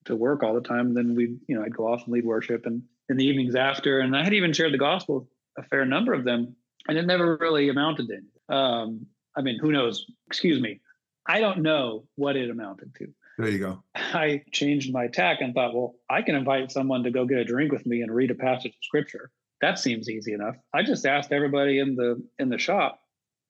to 0.07 0.17
work 0.17 0.43
all 0.43 0.55
the 0.55 0.61
time. 0.61 0.93
Then 0.93 1.15
we, 1.15 1.37
you 1.47 1.57
know, 1.57 1.63
I'd 1.63 1.75
go 1.75 1.91
off 1.91 2.05
and 2.05 2.13
lead 2.13 2.27
worship 2.27 2.67
and 2.67 2.83
in 3.09 3.17
the 3.17 3.25
evenings 3.25 3.55
after, 3.55 4.01
and 4.01 4.17
I 4.17 4.25
had 4.25 4.35
even 4.35 4.53
shared 4.53 4.75
the 4.75 4.79
gospel 4.79 5.29
a 5.57 5.63
fair 5.63 5.85
number 5.87 6.13
of 6.13 6.25
them 6.25 6.57
and 6.89 6.99
it 6.99 7.07
never 7.07 7.37
really 7.37 7.69
amounted 7.69 8.09
to 8.09 8.15
anything. 8.15 8.31
Um, 8.49 9.07
I 9.37 9.43
mean, 9.43 9.59
who 9.59 9.73
knows? 9.73 10.07
Excuse 10.27 10.61
me. 10.61 10.81
I 11.27 11.41
don't 11.41 11.63
know 11.63 12.05
what 12.15 12.37
it 12.37 12.51
amounted 12.51 12.95
to. 12.97 13.09
There 13.39 13.49
you 13.49 13.59
go. 13.59 13.83
I 13.95 14.43
changed 14.51 14.93
my 14.93 15.09
tack 15.09 15.41
and 15.41 15.55
thought, 15.55 15.75
well, 15.75 15.97
I 16.09 16.23
can 16.23 16.35
invite 16.35 16.73
someone 16.73 17.03
to 17.05 17.11
go 17.11 17.27
get 17.27 17.39
a 17.39 17.45
drink 17.45 17.71
with 17.71 17.85
me 17.85 18.01
and 18.01 18.15
read 18.15 18.31
a 18.31 18.35
passage 18.35 18.73
of 18.73 18.85
scripture. 18.85 19.31
That 19.61 19.79
seems 19.79 20.09
easy 20.09 20.33
enough. 20.33 20.57
I 20.73 20.83
just 20.83 21.07
asked 21.07 21.33
everybody 21.33 21.79
in 21.79 21.97
the 21.97 22.23
in 22.39 22.49
the 22.49 22.59
shop, 22.59 23.01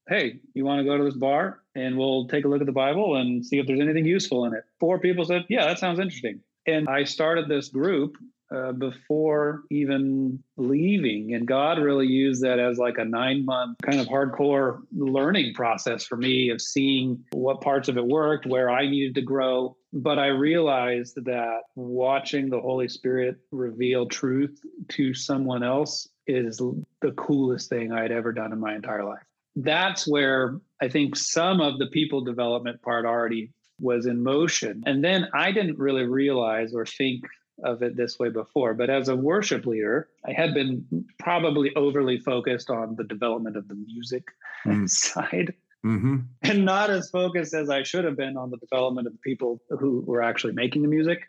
"Hey, 0.09 0.41
you 0.55 0.65
want 0.65 0.81
to 0.81 0.85
go 0.85 0.97
to 0.97 1.05
this 1.05 1.17
bar 1.17 1.63
and 1.75 1.97
we'll 1.97 2.27
take 2.29 2.45
a 2.45 2.49
look 2.49 2.61
at 2.61 2.67
the 2.67 2.73
Bible 2.73 3.17
and 3.17 3.45
see 3.45 3.59
if 3.59 3.67
there's 3.67 3.81
anything 3.81 4.07
useful 4.07 4.45
in 4.45 4.55
it?" 4.55 4.65
Four 4.81 4.99
people 5.01 5.25
said, 5.25 5.47
"Yeah, 5.49 5.67
that 5.67 5.79
sounds 5.79 5.99
interesting." 5.99 6.41
And 6.67 6.89
I 6.89 7.05
started 7.05 7.49
this 7.49 7.69
group 7.69 8.17
uh, 8.55 8.73
before 8.73 9.65
even 9.71 10.43
leaving. 10.57 11.35
And 11.35 11.47
God 11.47 11.79
really 11.79 12.07
used 12.07 12.43
that 12.43 12.59
as 12.59 12.79
like 12.79 12.99
a 12.99 13.05
nine 13.05 13.45
month 13.45 13.79
kind 13.83 14.01
of 14.01 14.07
hardcore 14.07 14.81
learning 14.93 15.55
process 15.55 16.05
for 16.05 16.17
me 16.17 16.51
of 16.51 16.61
seeing 16.61 17.25
what 17.33 17.61
parts 17.61 17.89
of 17.89 17.97
it 17.97 18.07
worked, 18.07 18.47
where 18.47 18.71
I 18.71 18.89
needed 18.89 19.15
to 19.17 19.23
grow. 19.23 19.77
But 19.93 20.19
I 20.19 20.27
realized 20.27 21.25
that 21.25 21.61
watching 21.75 22.51
the 22.51 22.61
Holy 22.61 22.89
Spirit 22.89 23.37
reveal 23.51 24.07
truth 24.07 24.61
to 24.91 25.15
someone 25.15 25.63
else 25.63 26.09
is 26.27 26.61
the 27.01 27.13
coolest 27.13 27.69
thing 27.69 27.93
I'd 27.93 28.13
ever 28.13 28.33
done 28.33 28.53
in 28.53 28.61
my 28.61 28.75
entire 28.75 29.05
life. 29.05 29.23
That's 29.55 30.07
where 30.07 30.61
I 30.83 30.89
think 30.89 31.17
some 31.17 31.61
of 31.61 31.79
the 31.79 31.87
people 31.87 32.21
development 32.21 32.83
part 32.83 33.07
already 33.07 33.53
was 33.81 34.07
in 34.07 34.23
motion. 34.23 34.83
And 34.87 35.03
then 35.03 35.29
I 35.35 35.53
didn't 35.53 35.79
really 35.79 36.05
realize 36.05 36.75
or 36.75 36.87
think 36.87 37.25
of 37.63 37.83
it 37.83 37.97
this 37.97 38.19
way 38.19 38.29
before. 38.29 38.75
But 38.75 38.91
as 38.91 39.09
a 39.09 39.17
worship 39.17 39.67
leader, 39.67 40.09
I 40.27 40.33
had 40.33 40.55
been 40.55 41.07
probably 41.19 41.75
overly 41.75 42.19
focused 42.19 42.71
on 42.71 42.97
the 42.97 43.05
development 43.05 43.57
of 43.57 43.69
the 43.69 43.75
music 43.75 44.25
mm. 44.65 44.89
side. 44.91 45.55
Mm-hmm. 45.85 46.17
And 46.43 46.65
not 46.65 46.91
as 46.91 47.11
focused 47.11 47.55
as 47.55 47.71
I 47.71 47.83
should 47.83 48.05
have 48.05 48.17
been 48.17 48.37
on 48.37 48.51
the 48.51 48.57
development 48.57 49.07
of 49.07 49.13
the 49.13 49.21
people 49.21 49.61
who 49.71 50.01
were 50.01 50.23
actually 50.23 50.55
making 50.55 50.83
the 50.83 50.89
music. 50.89 51.29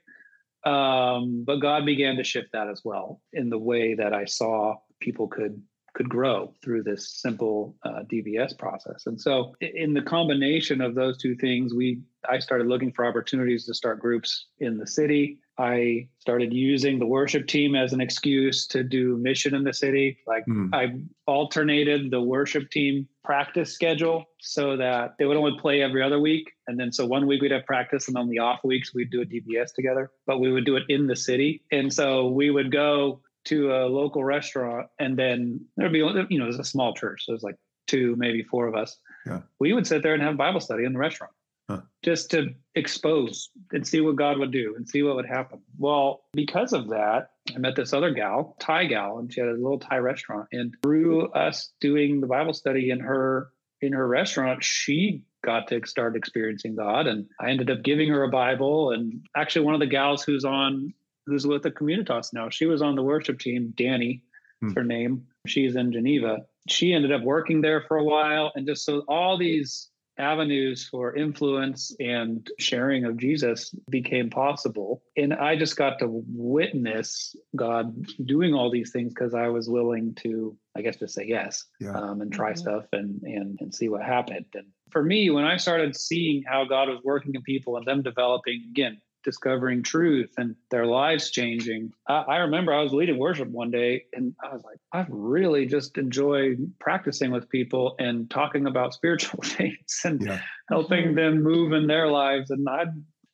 Um, 0.64 1.44
but 1.46 1.58
God 1.58 1.86
began 1.86 2.16
to 2.16 2.24
shift 2.24 2.52
that 2.54 2.68
as 2.68 2.82
well 2.84 3.22
in 3.32 3.50
the 3.50 3.58
way 3.58 3.94
that 3.94 4.14
I 4.14 4.26
saw 4.26 4.78
people 5.00 5.28
could 5.28 5.62
could 5.98 6.08
grow 6.08 6.54
through 6.64 6.84
this 6.84 7.10
simple 7.10 7.76
uh, 7.84 8.04
DBS 8.12 8.56
process. 8.58 9.08
And 9.08 9.20
so, 9.20 9.56
in 9.60 9.96
the 9.96 10.02
combination 10.02 10.80
of 10.80 10.94
those 10.94 11.18
two 11.18 11.36
things, 11.36 11.74
we 11.74 12.00
I 12.30 12.40
started 12.40 12.68
looking 12.68 12.92
for 12.92 13.06
opportunities 13.06 13.66
to 13.66 13.74
start 13.74 14.00
groups 14.00 14.46
in 14.60 14.78
the 14.78 14.86
city. 14.86 15.40
I 15.58 16.08
started 16.20 16.54
using 16.54 17.00
the 17.00 17.08
worship 17.08 17.48
team 17.48 17.74
as 17.74 17.94
an 17.94 18.02
excuse 18.02 18.68
to 18.68 18.84
do 18.84 19.18
mission 19.18 19.56
in 19.56 19.64
the 19.64 19.74
city. 19.74 20.20
Like 20.28 20.46
mm. 20.46 20.70
I 20.72 21.00
alternated 21.26 22.12
the 22.12 22.22
worship 22.22 22.70
team 22.70 23.08
practice 23.24 23.74
schedule 23.74 24.26
so 24.40 24.78
that 24.78 25.16
they 25.18 25.26
would 25.26 25.38
only 25.38 25.58
play 25.60 25.82
every 25.82 26.04
other 26.04 26.20
week. 26.20 26.52
And 26.68 26.80
then 26.80 26.92
so 26.92 27.08
one 27.08 27.26
week 27.26 27.42
we'd 27.42 27.52
have 27.52 27.66
practice 27.66 28.08
and 28.08 28.18
on 28.18 28.30
the 28.30 28.40
off 28.40 28.60
weeks 28.64 28.94
we'd 28.94 29.10
do 29.10 29.22
a 29.22 29.26
DBS 29.26 29.74
together, 29.74 30.12
but 30.28 30.40
we 30.40 30.52
would 30.52 30.66
do 30.66 30.76
it 30.76 30.84
in 30.90 31.08
the 31.08 31.16
city. 31.16 31.64
And 31.72 31.92
so 31.92 32.28
we 32.28 32.52
would 32.52 32.72
go 32.72 33.22
to 33.48 33.72
a 33.72 33.88
local 33.88 34.24
restaurant 34.24 34.88
and 35.00 35.18
then 35.18 35.66
there'd 35.78 35.94
be, 35.94 36.00
you 36.30 36.40
know, 36.40 36.46
was 36.46 36.60
a 36.60 36.64
small 36.64 36.94
church. 36.94 37.26
So 37.26 37.34
was 37.34 37.44
like 37.44 37.56
two, 37.88 38.16
maybe 38.18 38.44
four 38.44 38.68
of 38.68 38.76
us. 38.76 38.98
Yeah. 39.26 39.42
We 39.60 39.74
would 39.74 39.88
sit 39.88 40.04
there 40.04 40.14
and 40.14 40.22
have 40.22 40.38
Bible 40.38 40.60
study 40.60 40.84
in 40.84 40.94
the 40.94 41.00
restaurant 41.00 41.32
huh. 41.70 41.82
just 42.04 42.30
to 42.32 42.50
expose 42.76 43.50
and 43.72 43.88
see 43.88 44.02
what 44.02 44.16
God 44.16 44.38
would 44.38 44.52
do 44.52 44.76
and 44.76 44.88
see 44.88 45.04
what 45.04 45.16
would 45.16 45.26
happen. 45.26 45.62
Well, 45.78 46.24
because 46.34 46.74
of 46.74 46.90
that, 46.90 47.32
I 47.56 47.58
met 47.60 47.76
this 47.76 47.94
other 47.94 48.12
gal, 48.12 48.56
Thai 48.60 48.86
gal, 48.86 49.20
and 49.20 49.34
she 49.34 49.40
had 49.40 49.50
a 49.50 49.54
little 49.54 49.80
Thai 49.80 49.98
restaurant. 49.98 50.48
And 50.52 50.76
through 50.84 51.32
us 51.32 51.72
doing 51.80 52.22
the 52.22 52.28
Bible 52.28 52.54
study 52.54 52.90
in 52.90 53.00
her 53.00 53.50
in 53.80 53.94
her 53.94 54.08
restaurant, 54.08 54.64
she 54.64 55.24
got 55.46 55.68
to 55.68 55.86
start 55.86 56.16
experiencing 56.16 56.76
God. 56.76 57.06
And 57.08 57.28
I 57.40 57.52
ended 57.52 57.70
up 57.70 57.84
giving 57.84 58.10
her 58.10 58.24
a 58.24 58.30
Bible. 58.30 58.92
And 58.92 59.26
actually, 59.36 59.66
one 59.66 59.76
of 59.76 59.80
the 59.80 59.88
gals 59.88 60.24
who's 60.24 60.46
on 60.46 60.94
who's 61.28 61.46
with 61.46 61.64
the 61.64 61.72
Communitas 61.72 62.34
now, 62.34 62.50
she 62.50 62.66
was 62.66 62.82
on 62.82 62.96
the 62.96 63.04
worship 63.04 63.40
team, 63.40 63.74
Danny, 63.76 64.24
hmm. 64.62 64.72
her 64.74 64.84
name. 64.84 65.28
She's 65.46 65.76
in 65.76 65.92
Geneva. 65.92 66.40
She 66.68 66.94
ended 66.94 67.12
up 67.12 67.22
working 67.22 67.62
there 67.62 67.84
for 67.88 67.98
a 67.98 68.04
while. 68.04 68.52
And 68.56 68.66
just 68.66 68.86
so 68.86 69.04
all 69.08 69.38
these 69.38 69.90
avenues 70.18 70.88
for 70.88 71.16
influence 71.16 71.96
and 72.00 72.50
sharing 72.60 73.06
of 73.06 73.18
Jesus 73.18 73.74
became 73.90 74.30
possible. 74.30 75.04
And 75.16 75.34
I 75.34 75.56
just 75.56 75.76
got 75.76 76.00
to 76.00 76.24
witness 76.28 77.36
God 77.56 77.96
doing 78.26 78.54
all 78.54 78.72
these 78.72 78.92
things 78.92 79.14
because 79.14 79.34
I 79.34 79.48
was 79.48 79.70
willing 79.70 80.16
to, 80.24 80.58
I 80.76 80.82
guess, 80.82 80.98
just 80.98 81.14
say 81.14 81.26
yes 81.28 81.66
yeah. 81.80 81.92
um, 81.92 82.22
and 82.22 82.32
try 82.32 82.52
mm-hmm. 82.52 82.60
stuff 82.60 82.86
and, 82.94 83.22
and 83.24 83.58
and 83.62 83.74
see 83.74 83.90
what 83.90 84.04
happened. 84.04 84.46
And 84.56 84.68
for 84.92 85.04
me, 85.04 85.30
when 85.30 85.44
I 85.44 85.58
started 85.58 85.96
seeing 85.96 86.44
how 86.48 86.66
God 86.66 86.90
was 86.90 87.00
working 87.04 87.36
in 87.36 87.42
people 87.44 87.78
and 87.78 87.86
them 87.86 88.02
developing, 88.02 88.66
again, 88.72 89.00
discovering 89.24 89.84
truth 89.84 90.34
and 90.38 90.56
their 90.72 90.86
lives 90.86 91.32
changing. 91.32 91.92
I, 92.08 92.20
I, 92.20 92.38
remember 92.38 92.74
I 92.74 92.82
was 92.82 92.94
leading 92.94 93.18
worship 93.18 93.50
one 93.50 93.72
day 93.72 94.06
and 94.14 94.36
I 94.44 94.54
was 94.54 94.64
like, 94.64 94.78
I 94.94 95.06
really 95.10 95.66
just 95.66 95.98
enjoy 95.98 96.56
practicing 96.80 97.32
with 97.32 97.50
people 97.50 97.96
and 98.00 98.30
talking 98.30 98.68
about 98.68 98.94
spiritual 98.94 99.44
things 99.44 100.02
and 100.04 100.22
yeah. 100.22 100.40
helping 100.70 101.16
them 101.16 101.44
move 101.44 101.74
in 101.74 101.88
their 101.88 102.08
lives. 102.08 102.52
And 102.52 102.68
I, 102.70 102.86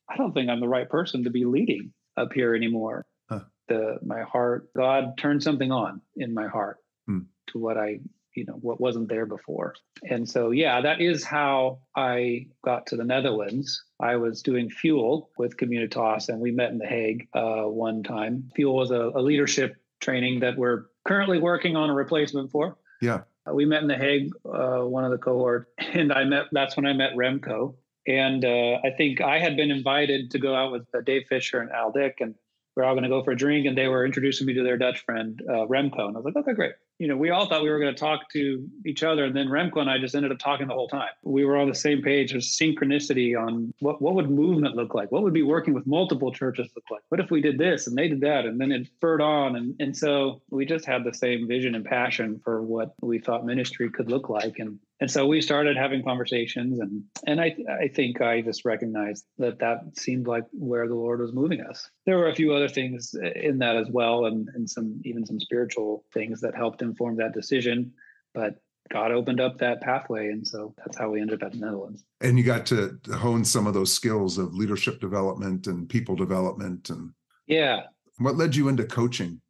I 0.08 0.16
don't 0.16 0.32
think 0.32 0.50
I'm 0.50 0.60
the 0.60 0.68
right 0.68 0.88
person 0.88 1.24
to 1.24 1.30
be 1.30 1.44
leading 1.44 1.92
up 2.16 2.32
here 2.32 2.54
anymore. 2.54 3.06
Huh. 3.30 3.40
The 3.68 3.98
my 4.04 4.22
heart, 4.22 4.68
God 4.76 5.16
turned 5.16 5.42
something 5.42 5.72
on 5.72 6.00
in 6.16 6.34
my 6.34 6.48
heart 6.48 6.78
hmm. 7.06 7.20
to 7.48 7.58
what 7.58 7.78
I 7.78 8.00
you 8.34 8.44
know 8.44 8.54
what 8.54 8.80
wasn't 8.80 9.08
there 9.08 9.26
before. 9.26 9.74
And 10.08 10.28
so 10.28 10.50
yeah 10.50 10.80
that 10.80 11.00
is 11.00 11.24
how 11.24 11.78
i 11.96 12.46
got 12.64 12.86
to 12.88 12.96
the 12.96 13.04
netherlands. 13.04 13.82
I 14.00 14.16
was 14.16 14.42
doing 14.42 14.70
fuel 14.70 15.30
with 15.38 15.56
communitas 15.56 16.28
and 16.28 16.40
we 16.40 16.50
met 16.50 16.70
in 16.70 16.78
the 16.78 16.86
hague 16.86 17.28
uh, 17.34 17.62
one 17.62 18.02
time. 18.02 18.50
Fuel 18.56 18.76
was 18.76 18.90
a, 18.90 19.12
a, 19.14 19.22
leadership 19.22 19.76
training 20.00 20.40
that 20.40 20.58
we're 20.58 20.86
currently 21.06 21.38
working 21.38 21.76
on 21.76 21.90
a 21.90 21.94
replacement 21.94 22.50
for. 22.50 22.76
Yeah. 23.00 23.22
Uh, 23.48 23.54
we 23.54 23.64
met 23.64 23.82
in 23.82 23.88
the 23.88 23.96
hague 23.96 24.30
uh, 24.44 24.80
one 24.80 25.04
of 25.04 25.10
the 25.10 25.18
cohort 25.18 25.68
and 25.78 26.12
i 26.12 26.24
met 26.24 26.46
that's 26.52 26.76
when 26.76 26.86
i 26.86 26.92
met 26.92 27.14
remco. 27.14 27.74
And 28.06 28.44
uh, 28.44 28.78
i 28.84 28.90
think 28.96 29.20
i 29.20 29.38
had 29.38 29.56
been 29.56 29.70
invited 29.70 30.30
to 30.32 30.38
go 30.38 30.54
out 30.54 30.72
with 30.72 30.86
uh, 30.94 31.00
dave 31.00 31.26
fisher 31.28 31.60
and 31.60 31.70
al 31.70 31.92
dick 31.92 32.18
and 32.20 32.34
we 32.76 32.82
are 32.82 32.86
all 32.86 32.94
going 32.94 33.04
to 33.04 33.08
go 33.08 33.22
for 33.22 33.30
a 33.30 33.36
drink 33.36 33.66
and 33.66 33.78
they 33.78 33.86
were 33.86 34.04
introducing 34.04 34.48
me 34.48 34.54
to 34.54 34.64
their 34.64 34.76
dutch 34.76 35.04
friend 35.04 35.40
uh, 35.48 35.66
remco. 35.66 36.08
And 36.08 36.16
i 36.16 36.20
was 36.20 36.24
like 36.24 36.36
okay 36.36 36.54
great 36.54 36.74
you 36.98 37.08
know, 37.08 37.16
we 37.16 37.30
all 37.30 37.46
thought 37.46 37.62
we 37.62 37.70
were 37.70 37.78
going 37.78 37.94
to 37.94 37.98
talk 37.98 38.30
to 38.32 38.68
each 38.86 39.02
other, 39.02 39.24
and 39.24 39.34
then 39.34 39.48
Remco 39.48 39.78
and 39.78 39.90
I 39.90 39.98
just 39.98 40.14
ended 40.14 40.30
up 40.30 40.38
talking 40.38 40.68
the 40.68 40.74
whole 40.74 40.88
time. 40.88 41.10
We 41.22 41.44
were 41.44 41.56
on 41.56 41.68
the 41.68 41.74
same 41.74 42.02
page. 42.02 42.32
of 42.32 42.42
synchronicity 42.42 43.36
on 43.38 43.72
what 43.80 44.00
what 44.00 44.14
would 44.14 44.30
movement 44.30 44.76
look 44.76 44.94
like, 44.94 45.10
what 45.10 45.22
would 45.22 45.32
be 45.32 45.42
working 45.42 45.74
with 45.74 45.86
multiple 45.86 46.32
churches 46.32 46.70
look 46.76 46.84
like. 46.90 47.02
What 47.08 47.20
if 47.20 47.30
we 47.30 47.40
did 47.40 47.58
this 47.58 47.86
and 47.86 47.96
they 47.96 48.08
did 48.08 48.20
that, 48.20 48.44
and 48.44 48.60
then 48.60 48.72
it 48.72 48.86
spurred 48.86 49.20
on, 49.20 49.56
and 49.56 49.74
and 49.80 49.96
so 49.96 50.42
we 50.50 50.66
just 50.66 50.84
had 50.84 51.04
the 51.04 51.14
same 51.14 51.48
vision 51.48 51.74
and 51.74 51.84
passion 51.84 52.40
for 52.44 52.62
what 52.62 52.94
we 53.02 53.18
thought 53.18 53.44
ministry 53.44 53.90
could 53.90 54.10
look 54.10 54.28
like, 54.28 54.58
and 54.58 54.78
and 55.00 55.10
so 55.10 55.26
we 55.26 55.40
started 55.40 55.76
having 55.76 56.02
conversations 56.02 56.78
and 56.78 57.02
and 57.26 57.40
I 57.40 57.56
I 57.82 57.88
think 57.88 58.20
I 58.20 58.40
just 58.40 58.64
recognized 58.64 59.26
that 59.38 59.58
that 59.58 59.80
seemed 59.98 60.26
like 60.26 60.44
where 60.52 60.86
the 60.86 60.94
Lord 60.94 61.20
was 61.20 61.32
moving 61.32 61.60
us. 61.60 61.88
There 62.06 62.16
were 62.16 62.28
a 62.28 62.34
few 62.34 62.54
other 62.54 62.68
things 62.68 63.14
in 63.34 63.58
that 63.58 63.76
as 63.76 63.88
well 63.90 64.26
and 64.26 64.48
and 64.54 64.68
some 64.68 65.00
even 65.04 65.26
some 65.26 65.40
spiritual 65.40 66.04
things 66.14 66.40
that 66.42 66.54
helped 66.54 66.80
inform 66.84 67.16
that 67.16 67.32
decision, 67.34 67.92
but 68.34 68.56
God 68.92 69.12
opened 69.12 69.40
up 69.40 69.58
that 69.58 69.80
pathway 69.80 70.28
and 70.28 70.46
so 70.46 70.74
that's 70.76 70.96
how 70.98 71.10
we 71.10 71.20
ended 71.20 71.42
up 71.42 71.46
at 71.46 71.52
the 71.52 71.58
Netherlands. 71.58 72.04
And 72.20 72.38
you 72.38 72.44
got 72.44 72.66
to 72.66 72.98
hone 73.14 73.44
some 73.44 73.66
of 73.66 73.74
those 73.74 73.92
skills 73.92 74.36
of 74.38 74.54
leadership 74.54 75.00
development 75.00 75.66
and 75.66 75.88
people 75.88 76.14
development 76.16 76.90
and 76.90 77.10
Yeah. 77.46 77.84
What 78.18 78.36
led 78.36 78.54
you 78.54 78.68
into 78.68 78.84
coaching? 78.84 79.40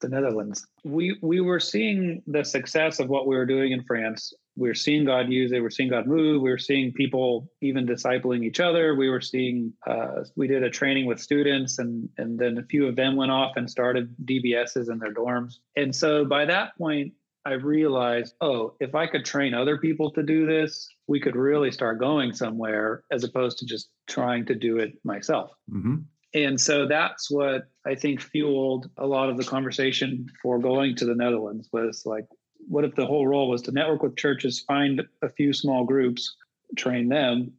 the 0.00 0.08
Netherlands. 0.08 0.64
We 0.84 1.18
we 1.22 1.40
were 1.40 1.60
seeing 1.60 2.22
the 2.26 2.44
success 2.44 3.00
of 3.00 3.08
what 3.08 3.26
we 3.26 3.36
were 3.36 3.46
doing 3.46 3.72
in 3.72 3.82
France 3.82 4.32
were 4.66 4.74
seeing 4.74 5.04
God 5.04 5.30
use 5.30 5.52
it. 5.52 5.60
We 5.60 5.66
are 5.66 5.70
seeing 5.70 5.90
God 5.90 6.08
move. 6.08 6.42
We 6.42 6.50
were 6.50 6.58
seeing 6.58 6.92
people 6.92 7.48
even 7.60 7.86
discipling 7.86 8.44
each 8.44 8.58
other. 8.58 8.96
We 8.96 9.08
were 9.08 9.20
seeing. 9.20 9.72
Uh, 9.86 10.24
we 10.34 10.48
did 10.48 10.64
a 10.64 10.70
training 10.70 11.06
with 11.06 11.20
students, 11.20 11.78
and 11.78 12.08
and 12.18 12.38
then 12.38 12.58
a 12.58 12.64
few 12.64 12.88
of 12.88 12.96
them 12.96 13.14
went 13.14 13.30
off 13.30 13.56
and 13.56 13.70
started 13.70 14.14
DBSs 14.24 14.90
in 14.90 14.98
their 14.98 15.14
dorms. 15.14 15.58
And 15.76 15.94
so 15.94 16.24
by 16.24 16.46
that 16.46 16.76
point, 16.76 17.12
I 17.44 17.52
realized, 17.52 18.34
oh, 18.40 18.74
if 18.80 18.94
I 18.94 19.06
could 19.06 19.24
train 19.24 19.54
other 19.54 19.78
people 19.78 20.10
to 20.12 20.22
do 20.22 20.46
this, 20.46 20.88
we 21.06 21.20
could 21.20 21.36
really 21.36 21.70
start 21.70 21.98
going 21.98 22.32
somewhere, 22.32 23.04
as 23.10 23.24
opposed 23.24 23.58
to 23.58 23.66
just 23.66 23.90
trying 24.06 24.44
to 24.46 24.54
do 24.54 24.78
it 24.78 24.98
myself. 25.04 25.52
Mm-hmm. 25.70 25.96
And 26.34 26.60
so 26.60 26.86
that's 26.86 27.30
what 27.30 27.68
I 27.86 27.94
think 27.94 28.20
fueled 28.20 28.90
a 28.98 29.06
lot 29.06 29.30
of 29.30 29.38
the 29.38 29.44
conversation 29.44 30.26
for 30.42 30.58
going 30.58 30.94
to 30.96 31.06
the 31.06 31.14
Netherlands 31.14 31.68
was 31.72 32.02
like, 32.04 32.26
what 32.68 32.84
if 32.84 32.94
the 32.94 33.06
whole 33.06 33.26
role 33.26 33.48
was 33.48 33.62
to 33.62 33.72
network 33.72 34.02
with 34.02 34.16
churches, 34.16 34.60
find 34.60 35.02
a 35.22 35.28
few 35.30 35.52
small 35.52 35.84
groups, 35.84 36.36
train 36.76 37.08
them, 37.08 37.52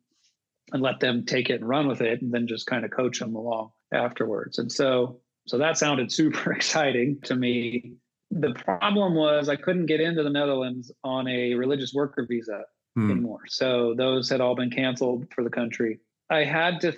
and 0.72 0.82
let 0.82 1.00
them 1.00 1.26
take 1.26 1.50
it 1.50 1.62
and 1.62 1.68
run 1.68 1.88
with 1.88 2.02
it, 2.02 2.22
and 2.22 2.32
then 2.32 2.48
just 2.48 2.68
kind 2.68 2.86
of 2.86 2.92
coach 2.92 3.20
them 3.20 3.36
along 3.36 3.72
afterwards. 3.94 4.60
And 4.60 4.72
so, 4.72 5.20
so 5.48 5.58
that 5.58 5.78
sounded 5.78 6.12
super 6.12 6.54
exciting 6.54 7.20
to 7.24 7.36
me. 7.36 7.96
The 8.32 8.54
problem 8.54 9.16
was 9.16 9.50
I 9.50 9.56
couldn't 9.56 9.88
get 9.88 10.02
into 10.02 10.22
the 10.22 10.30
Netherlands 10.30 10.92
on 11.04 11.28
a 11.28 11.56
religious 11.56 11.92
worker 11.94 12.26
visa. 12.30 12.64
hmm. 12.96 13.10
anymore. 13.10 13.42
So 13.48 13.96
those 13.98 14.30
had 14.30 14.42
all 14.42 14.56
been 14.56 14.70
canceled 14.70 15.26
for 15.34 15.44
the 15.44 15.50
country. 15.50 16.00
I 16.30 16.44
had 16.44 16.82
to 16.82 16.96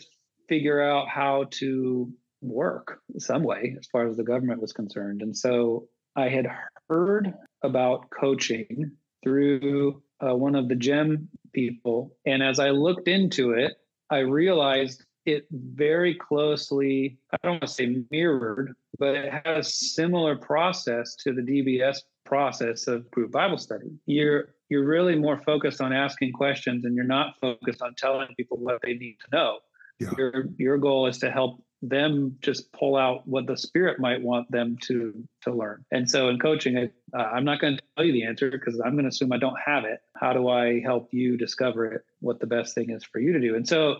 figure 0.50 0.82
out 0.82 1.08
how 1.08 1.46
to 1.51 2.12
work 2.41 3.00
some 3.18 3.44
way 3.44 3.75
as 3.80 3.88
far 3.88 4.08
as 4.08 4.18
the 4.18 4.24
government 4.24 4.62
was 4.62 4.74
concerned. 4.74 5.22
And 5.22 5.38
so 5.38 5.88
I 6.15 6.30
had 6.30 6.48
heard 6.89 7.34
about 7.63 8.10
coaching 8.10 8.91
through 9.24 10.01
uh, 10.20 10.36
one 10.36 10.56
of 10.56 10.68
the 10.68 10.75
GEM 10.75 11.30
people. 11.53 12.15
And 12.25 12.44
as 12.44 12.60
I 12.60 12.70
looked 12.70 13.08
into 13.08 13.51
it, 13.51 13.74
I 14.10 14.20
realized 14.20 15.06
it 15.25 15.46
very 15.51 16.15
closely, 16.15 17.20
I 17.32 17.38
don't 17.44 17.53
want 17.53 17.62
to 17.63 17.68
say 17.68 17.96
mirrored, 18.10 18.74
but 18.98 19.15
it 19.15 19.32
had 19.32 19.58
a 19.58 19.63
similar 19.63 20.36
process 20.36 21.15
to 21.18 21.34
the 21.34 21.41
DBS 21.41 22.00
process 22.25 22.88
of 22.88 23.10
group 23.12 23.32
Bible 23.32 23.58
study. 23.58 23.91
You're 24.06 24.56
you're 24.70 24.86
really 24.86 25.15
more 25.15 25.41
focused 25.46 25.82
on 25.82 25.91
asking 25.91 26.32
questions 26.32 26.86
and 26.86 26.96
you're 26.96 27.03
not 27.03 27.36
focused 27.41 27.82
on 27.82 27.94
telling 27.96 28.30
people 28.36 28.58
what 28.58 28.80
they 28.82 28.94
need 28.94 29.18
to 29.25 29.36
know. 29.36 29.60
Yeah. 30.00 30.12
Your 30.18 30.46
your 30.58 30.77
goal 30.77 31.08
is 31.08 31.18
to 31.20 31.30
help 31.30 31.63
them 31.82 32.38
just 32.42 32.72
pull 32.72 32.96
out 32.96 33.28
what 33.28 33.48
the 33.48 33.58
spirit 33.58 34.00
might 34.00 34.22
want 34.22 34.50
them 34.52 34.78
to 34.84 35.28
to 35.42 35.52
learn. 35.52 35.84
And 35.92 36.10
so 36.10 36.30
in 36.30 36.38
coaching, 36.38 36.78
I, 36.78 37.18
uh, 37.18 37.24
I'm 37.24 37.46
not 37.46 37.60
going 37.60 37.78
to 37.78 37.84
tell 37.96 38.06
you 38.06 38.14
the 38.14 38.26
answer 38.26 38.52
because 38.52 38.80
I'm 38.80 38.94
going 38.94 39.06
to 39.06 39.10
assume 39.10 39.32
I 39.32 39.38
don't 39.38 39.58
have 39.66 39.84
it. 39.86 40.00
How 40.16 40.34
do 40.34 40.48
I 40.48 40.80
help 40.82 41.10
you 41.12 41.38
discover 41.38 41.86
it? 41.86 42.02
What 42.20 42.40
the 42.40 42.48
best 42.48 42.76
thing 42.76 42.92
is 42.92 43.04
for 43.04 43.20
you 43.20 43.34
to 43.34 43.40
do? 43.40 43.56
And 43.56 43.68
so 43.68 43.98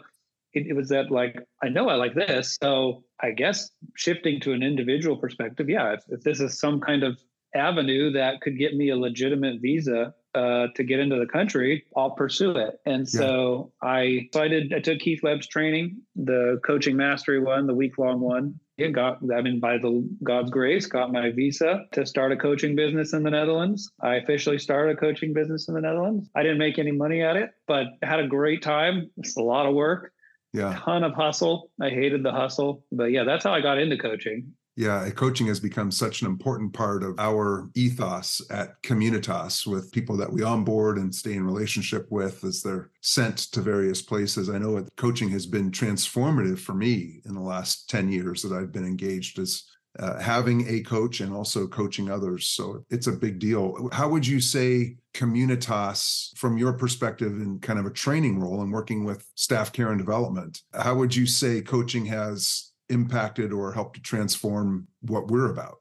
it, 0.54 0.68
it 0.68 0.74
was 0.74 0.90
that 0.90 1.10
like 1.10 1.38
I 1.64 1.70
know 1.70 1.90
I 1.90 1.96
like 1.96 2.14
this, 2.14 2.58
so 2.62 3.04
I 3.20 3.32
guess 3.32 3.72
shifting 3.96 4.40
to 4.42 4.54
an 4.54 4.64
individual 4.64 5.18
perspective, 5.18 5.70
yeah. 5.70 5.94
If, 5.94 6.04
if 6.10 6.22
this 6.22 6.40
is 6.40 6.60
some 6.60 6.80
kind 6.80 7.04
of 7.04 7.20
avenue 7.56 8.12
that 8.12 8.42
could 8.42 8.58
get 8.58 8.76
me 8.76 8.90
a 8.90 8.96
legitimate 8.96 9.62
visa 9.62 10.14
uh, 10.34 10.68
to 10.76 10.84
get 10.84 11.00
into 11.00 11.18
the 11.18 11.26
country, 11.26 11.86
I'll 11.96 12.12
pursue 12.12 12.52
it. 12.52 12.80
And 12.86 13.08
so 13.08 13.72
yeah. 13.84 13.90
I, 13.90 14.30
so 14.34 14.42
I 14.42 14.48
did, 14.48 14.74
I 14.74 14.80
took 14.80 15.00
Keith 15.00 15.22
Webb's 15.24 15.48
training, 15.48 16.02
the 16.16 16.60
coaching 16.66 16.96
mastery 16.96 17.40
one, 17.40 17.68
the 17.68 17.74
week 17.74 17.98
long 17.98 18.20
one. 18.20 18.60
It 18.78 18.94
got, 18.94 19.20
I 19.36 19.42
mean, 19.42 19.60
by 19.60 19.78
the 19.78 20.10
God's 20.24 20.50
grace, 20.50 20.88
got 20.88 21.12
my 21.12 21.32
visa 21.32 21.86
to 21.92 22.06
start 22.06 22.32
a 22.32 22.38
coaching 22.38 22.76
business 22.76 23.14
in 23.14 23.22
the 23.22 23.30
Netherlands. 23.30 23.92
I 24.02 24.16
officially 24.16 24.58
started 24.58 24.98
a 24.98 25.00
coaching 25.00 25.34
business 25.34 25.68
in 25.68 25.76
the 25.76 25.82
Netherlands. 25.82 26.30
I 26.36 26.42
didn't 26.42 26.58
make 26.58 26.80
any 26.80 26.92
money 26.92 27.22
at 27.22 27.36
it, 27.36 27.52
but 27.68 27.88
had 28.02 28.20
a 28.20 28.28
great 28.28 28.64
time. 28.64 29.12
It's 29.18 29.38
a 29.38 29.42
lot 29.42 29.68
of 29.68 29.76
work. 29.76 30.14
Yeah. 30.54 30.80
Ton 30.84 31.04
of 31.04 31.14
hustle. 31.14 31.70
I 31.80 31.90
hated 31.90 32.24
the 32.24 32.32
hustle. 32.32 32.84
But 32.92 33.12
yeah, 33.12 33.24
that's 33.24 33.44
how 33.44 33.54
I 33.54 33.62
got 33.62 33.78
into 33.78 33.98
coaching. 33.98 34.54
Yeah, 34.76 35.10
coaching 35.10 35.48
has 35.48 35.60
become 35.60 35.92
such 35.92 36.22
an 36.22 36.28
important 36.28 36.74
part 36.74 37.04
of 37.04 37.20
our 37.20 37.70
ethos 37.76 38.42
at 38.50 38.82
Communitas 38.84 39.68
with 39.68 39.92
people 39.92 40.16
that 40.18 40.32
we 40.32 40.44
onboard 40.44 40.98
and 40.98 41.14
stay 41.14 41.34
in 41.34 41.46
relationship 41.46 42.08
with 42.10 42.44
as 42.46 42.62
they're 42.62 42.90
sent 43.02 43.38
to 43.38 43.62
various 43.62 44.02
places. 44.02 44.50
I 44.50 44.58
know 44.58 44.86
coaching 44.96 45.30
has 45.32 45.46
been 45.46 45.72
transformative 45.72 46.60
for 46.60 46.74
me 46.74 47.22
in 47.26 47.34
the 47.34 47.42
last 47.42 47.90
10 47.90 48.12
years 48.12 48.42
that 48.44 48.54
I've 48.54 48.72
been 48.72 48.86
engaged 48.86 49.40
as 49.40 49.64
uh, 50.00 50.20
having 50.20 50.68
a 50.70 50.82
coach 50.82 51.20
and 51.20 51.34
also 51.34 51.68
coaching 51.68 52.10
others. 52.10 52.48
So 52.48 52.86
it's 52.90 53.08
a 53.08 53.12
big 53.12 53.40
deal. 53.40 53.90
How 53.92 54.08
would 54.08 54.26
you 54.26 54.40
say 54.40 54.96
Communitas, 55.14 56.38
from 56.38 56.58
your 56.58 56.72
perspective 56.74 57.34
in 57.34 57.60
kind 57.60 57.78
of 57.78 57.86
a 57.86 57.92
training 57.92 58.40
role 58.40 58.62
and 58.62 58.72
working 58.72 59.04
with 59.04 59.28
staff 59.36 59.74
care 59.74 59.90
and 59.90 60.00
development, 60.00 60.62
how 60.74 60.96
would 60.96 61.14
you 61.14 61.26
say 61.28 61.62
coaching 61.62 62.06
has 62.06 62.71
impacted 62.92 63.52
or 63.52 63.74
helped 63.74 63.96
to 63.96 64.02
transform 64.02 64.88
what 65.02 65.28
we're 65.28 65.50
about? 65.50 65.78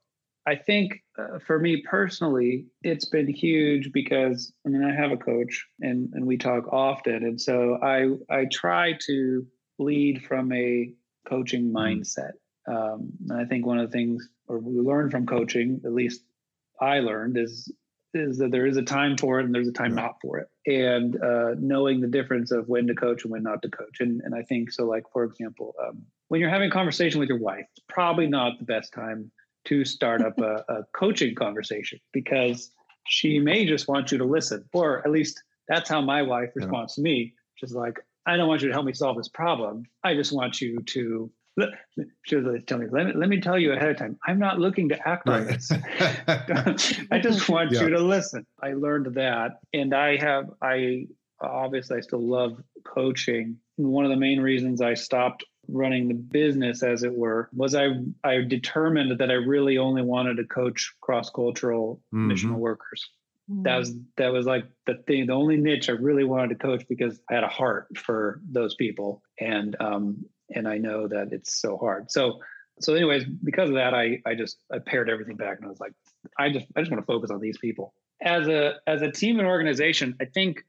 I 0.47 0.57
think 0.57 1.02
uh, 1.19 1.38
for 1.38 1.59
me 1.59 1.83
personally, 1.88 2.67
it's 2.83 3.05
been 3.05 3.29
huge 3.29 3.93
because 3.93 4.52
I 4.67 4.71
mean 4.71 4.83
I 4.83 4.95
have 4.95 5.12
a 5.12 5.17
coach 5.17 5.67
and 5.81 6.12
and 6.14 6.26
we 6.26 6.38
talk 6.38 6.73
often, 6.73 7.25
and 7.25 7.40
so 7.40 7.79
I 7.83 8.09
I 8.35 8.47
try 8.50 8.99
to 9.07 9.47
lead 9.79 10.25
from 10.25 10.52
a 10.52 10.93
coaching 11.29 11.67
mm-hmm. 11.67 11.76
mindset. 11.76 12.33
Um, 12.67 13.12
and 13.29 13.40
I 13.40 13.44
think 13.44 13.66
one 13.66 13.79
of 13.79 13.90
the 13.90 13.92
things, 13.92 14.29
or 14.46 14.59
we 14.59 14.81
learn 14.81 15.11
from 15.11 15.27
coaching, 15.27 15.81
at 15.85 15.92
least 15.92 16.23
I 16.81 17.01
learned, 17.01 17.37
is 17.37 17.73
is 18.12 18.38
that 18.38 18.51
there 18.51 18.66
is 18.66 18.77
a 18.77 18.83
time 18.83 19.16
for 19.16 19.38
it 19.38 19.46
and 19.46 19.55
there's 19.55 19.68
a 19.68 19.73
time 19.73 19.96
yeah. 19.96 20.03
not 20.03 20.16
for 20.20 20.38
it 20.38 20.49
and 20.66 21.23
uh, 21.23 21.55
knowing 21.59 22.01
the 22.01 22.09
difference 22.09 22.51
of 22.51 22.68
when 22.68 22.87
to 22.87 22.94
coach 22.94 23.23
and 23.23 23.31
when 23.31 23.42
not 23.42 23.62
to 23.62 23.68
coach 23.68 24.01
and, 24.01 24.20
and 24.23 24.35
i 24.35 24.42
think 24.42 24.70
so 24.70 24.85
like 24.85 25.05
for 25.12 25.25
example 25.25 25.75
um, 25.87 26.03
when 26.31 26.40
you're 26.40 26.51
having 26.51 26.69
a 26.69 26.73
conversation 26.73 27.21
with 27.21 27.29
your 27.29 27.38
wife 27.38 27.66
it's 27.77 27.85
probably 27.88 28.27
not 28.27 28.59
the 28.59 28.64
best 28.64 28.93
time 28.93 29.31
to 29.66 29.85
start 29.85 30.23
up 30.23 30.38
a, 30.40 30.64
a 30.69 30.83
coaching 30.95 31.35
conversation 31.35 31.99
because 32.12 32.71
she 33.07 33.38
may 33.38 33.66
just 33.66 33.88
want 33.88 34.11
you 34.11 34.19
to 34.19 34.25
listen 34.25 34.64
or 34.73 34.99
at 35.07 35.11
least 35.11 35.43
that's 35.69 35.88
how 35.88 36.01
my 36.01 36.23
wife 36.23 36.51
responds 36.55 36.95
yeah. 36.97 37.03
to 37.03 37.05
me 37.05 37.35
she's 37.57 37.75
like 37.75 37.99
i 38.27 38.37
don't 38.37 38.49
want 38.49 38.62
you 38.62 38.69
to 38.69 38.75
help 38.75 38.87
me 38.87 38.93
solve 38.93 39.16
this 39.16 39.29
problem 39.29 39.85
i 40.05 40.14
just 40.14 40.33
want 40.33 40.61
you 40.61 40.81
to 40.83 41.31
she 42.25 42.37
was 42.37 42.62
tell 42.64 42.79
me, 42.79 42.87
let 42.90 43.07
me, 43.07 43.12
let 43.14 43.29
me 43.29 43.40
tell 43.40 43.59
you 43.59 43.73
ahead 43.73 43.90
of 43.90 43.97
time, 43.97 44.19
I'm 44.27 44.38
not 44.38 44.59
looking 44.59 44.88
to 44.90 45.09
act 45.09 45.29
right. 45.29 45.40
on 45.40 45.47
this. 45.47 45.73
I 47.11 47.19
just 47.19 47.49
want 47.49 47.73
yeah. 47.73 47.83
you 47.83 47.90
to 47.90 47.99
listen. 47.99 48.47
I 48.62 48.73
learned 48.73 49.14
that. 49.14 49.61
And 49.75 49.95
I 49.95 50.16
have, 50.16 50.51
I 50.62 51.07
obviously, 51.40 51.99
I 51.99 52.01
still 52.01 52.27
love 52.27 52.62
coaching. 52.85 53.57
One 53.77 54.05
of 54.05 54.11
the 54.11 54.16
main 54.16 54.40
reasons 54.40 54.81
I 54.81 54.95
stopped 54.95 55.45
running 55.72 56.09
the 56.09 56.14
business 56.14 56.83
as 56.83 57.02
it 57.02 57.14
were 57.14 57.48
was 57.52 57.74
I 57.74 57.88
I 58.24 58.38
determined 58.42 59.18
that 59.18 59.30
I 59.30 59.35
really 59.35 59.78
only 59.78 60.02
wanted 60.02 60.37
to 60.37 60.44
coach 60.44 60.94
cross-cultural 61.00 62.00
mm-hmm. 62.12 62.30
missional 62.30 62.56
workers. 62.56 63.09
That 63.62 63.78
was 63.78 63.94
that 64.16 64.33
was 64.33 64.46
like 64.46 64.64
the 64.87 64.94
thing, 65.09 65.26
the 65.26 65.33
only 65.33 65.56
niche 65.56 65.88
I 65.88 65.92
really 65.92 66.22
wanted 66.22 66.50
to 66.50 66.54
coach 66.54 66.85
because 66.88 67.20
I 67.28 67.35
had 67.35 67.42
a 67.42 67.48
heart 67.48 67.88
for 67.98 68.40
those 68.48 68.76
people. 68.76 69.22
And 69.40 69.76
um, 69.80 70.24
and 70.54 70.68
I 70.68 70.78
know 70.78 71.09
that 71.09 71.33
it's 71.33 71.61
so 71.61 71.76
hard. 71.76 72.12
So 72.12 72.40
so 72.78 72.94
anyways, 72.94 73.24
because 73.24 73.68
of 73.68 73.74
that, 73.74 73.92
I 73.92 74.22
I 74.24 74.37
just 74.37 74.59
I 74.72 74.78
pared 74.78 75.11
everything 75.11 75.37
back 75.37 75.59
and 75.59 75.66
I 75.66 75.68
was 75.68 75.80
like, 75.80 75.92
I 76.38 76.50
just 76.50 76.66
I 76.76 76.80
just 76.80 76.92
want 76.92 77.02
to 77.02 77.06
focus 77.06 77.30
on 77.30 77.40
these 77.40 77.59
people. 77.59 77.92
As 78.22 78.46
a 78.46 78.74
as 78.87 79.02
a 79.02 79.11
team 79.11 79.40
and 79.40 79.48
organization, 79.48 80.14
I 80.20 80.26
think 80.26 80.62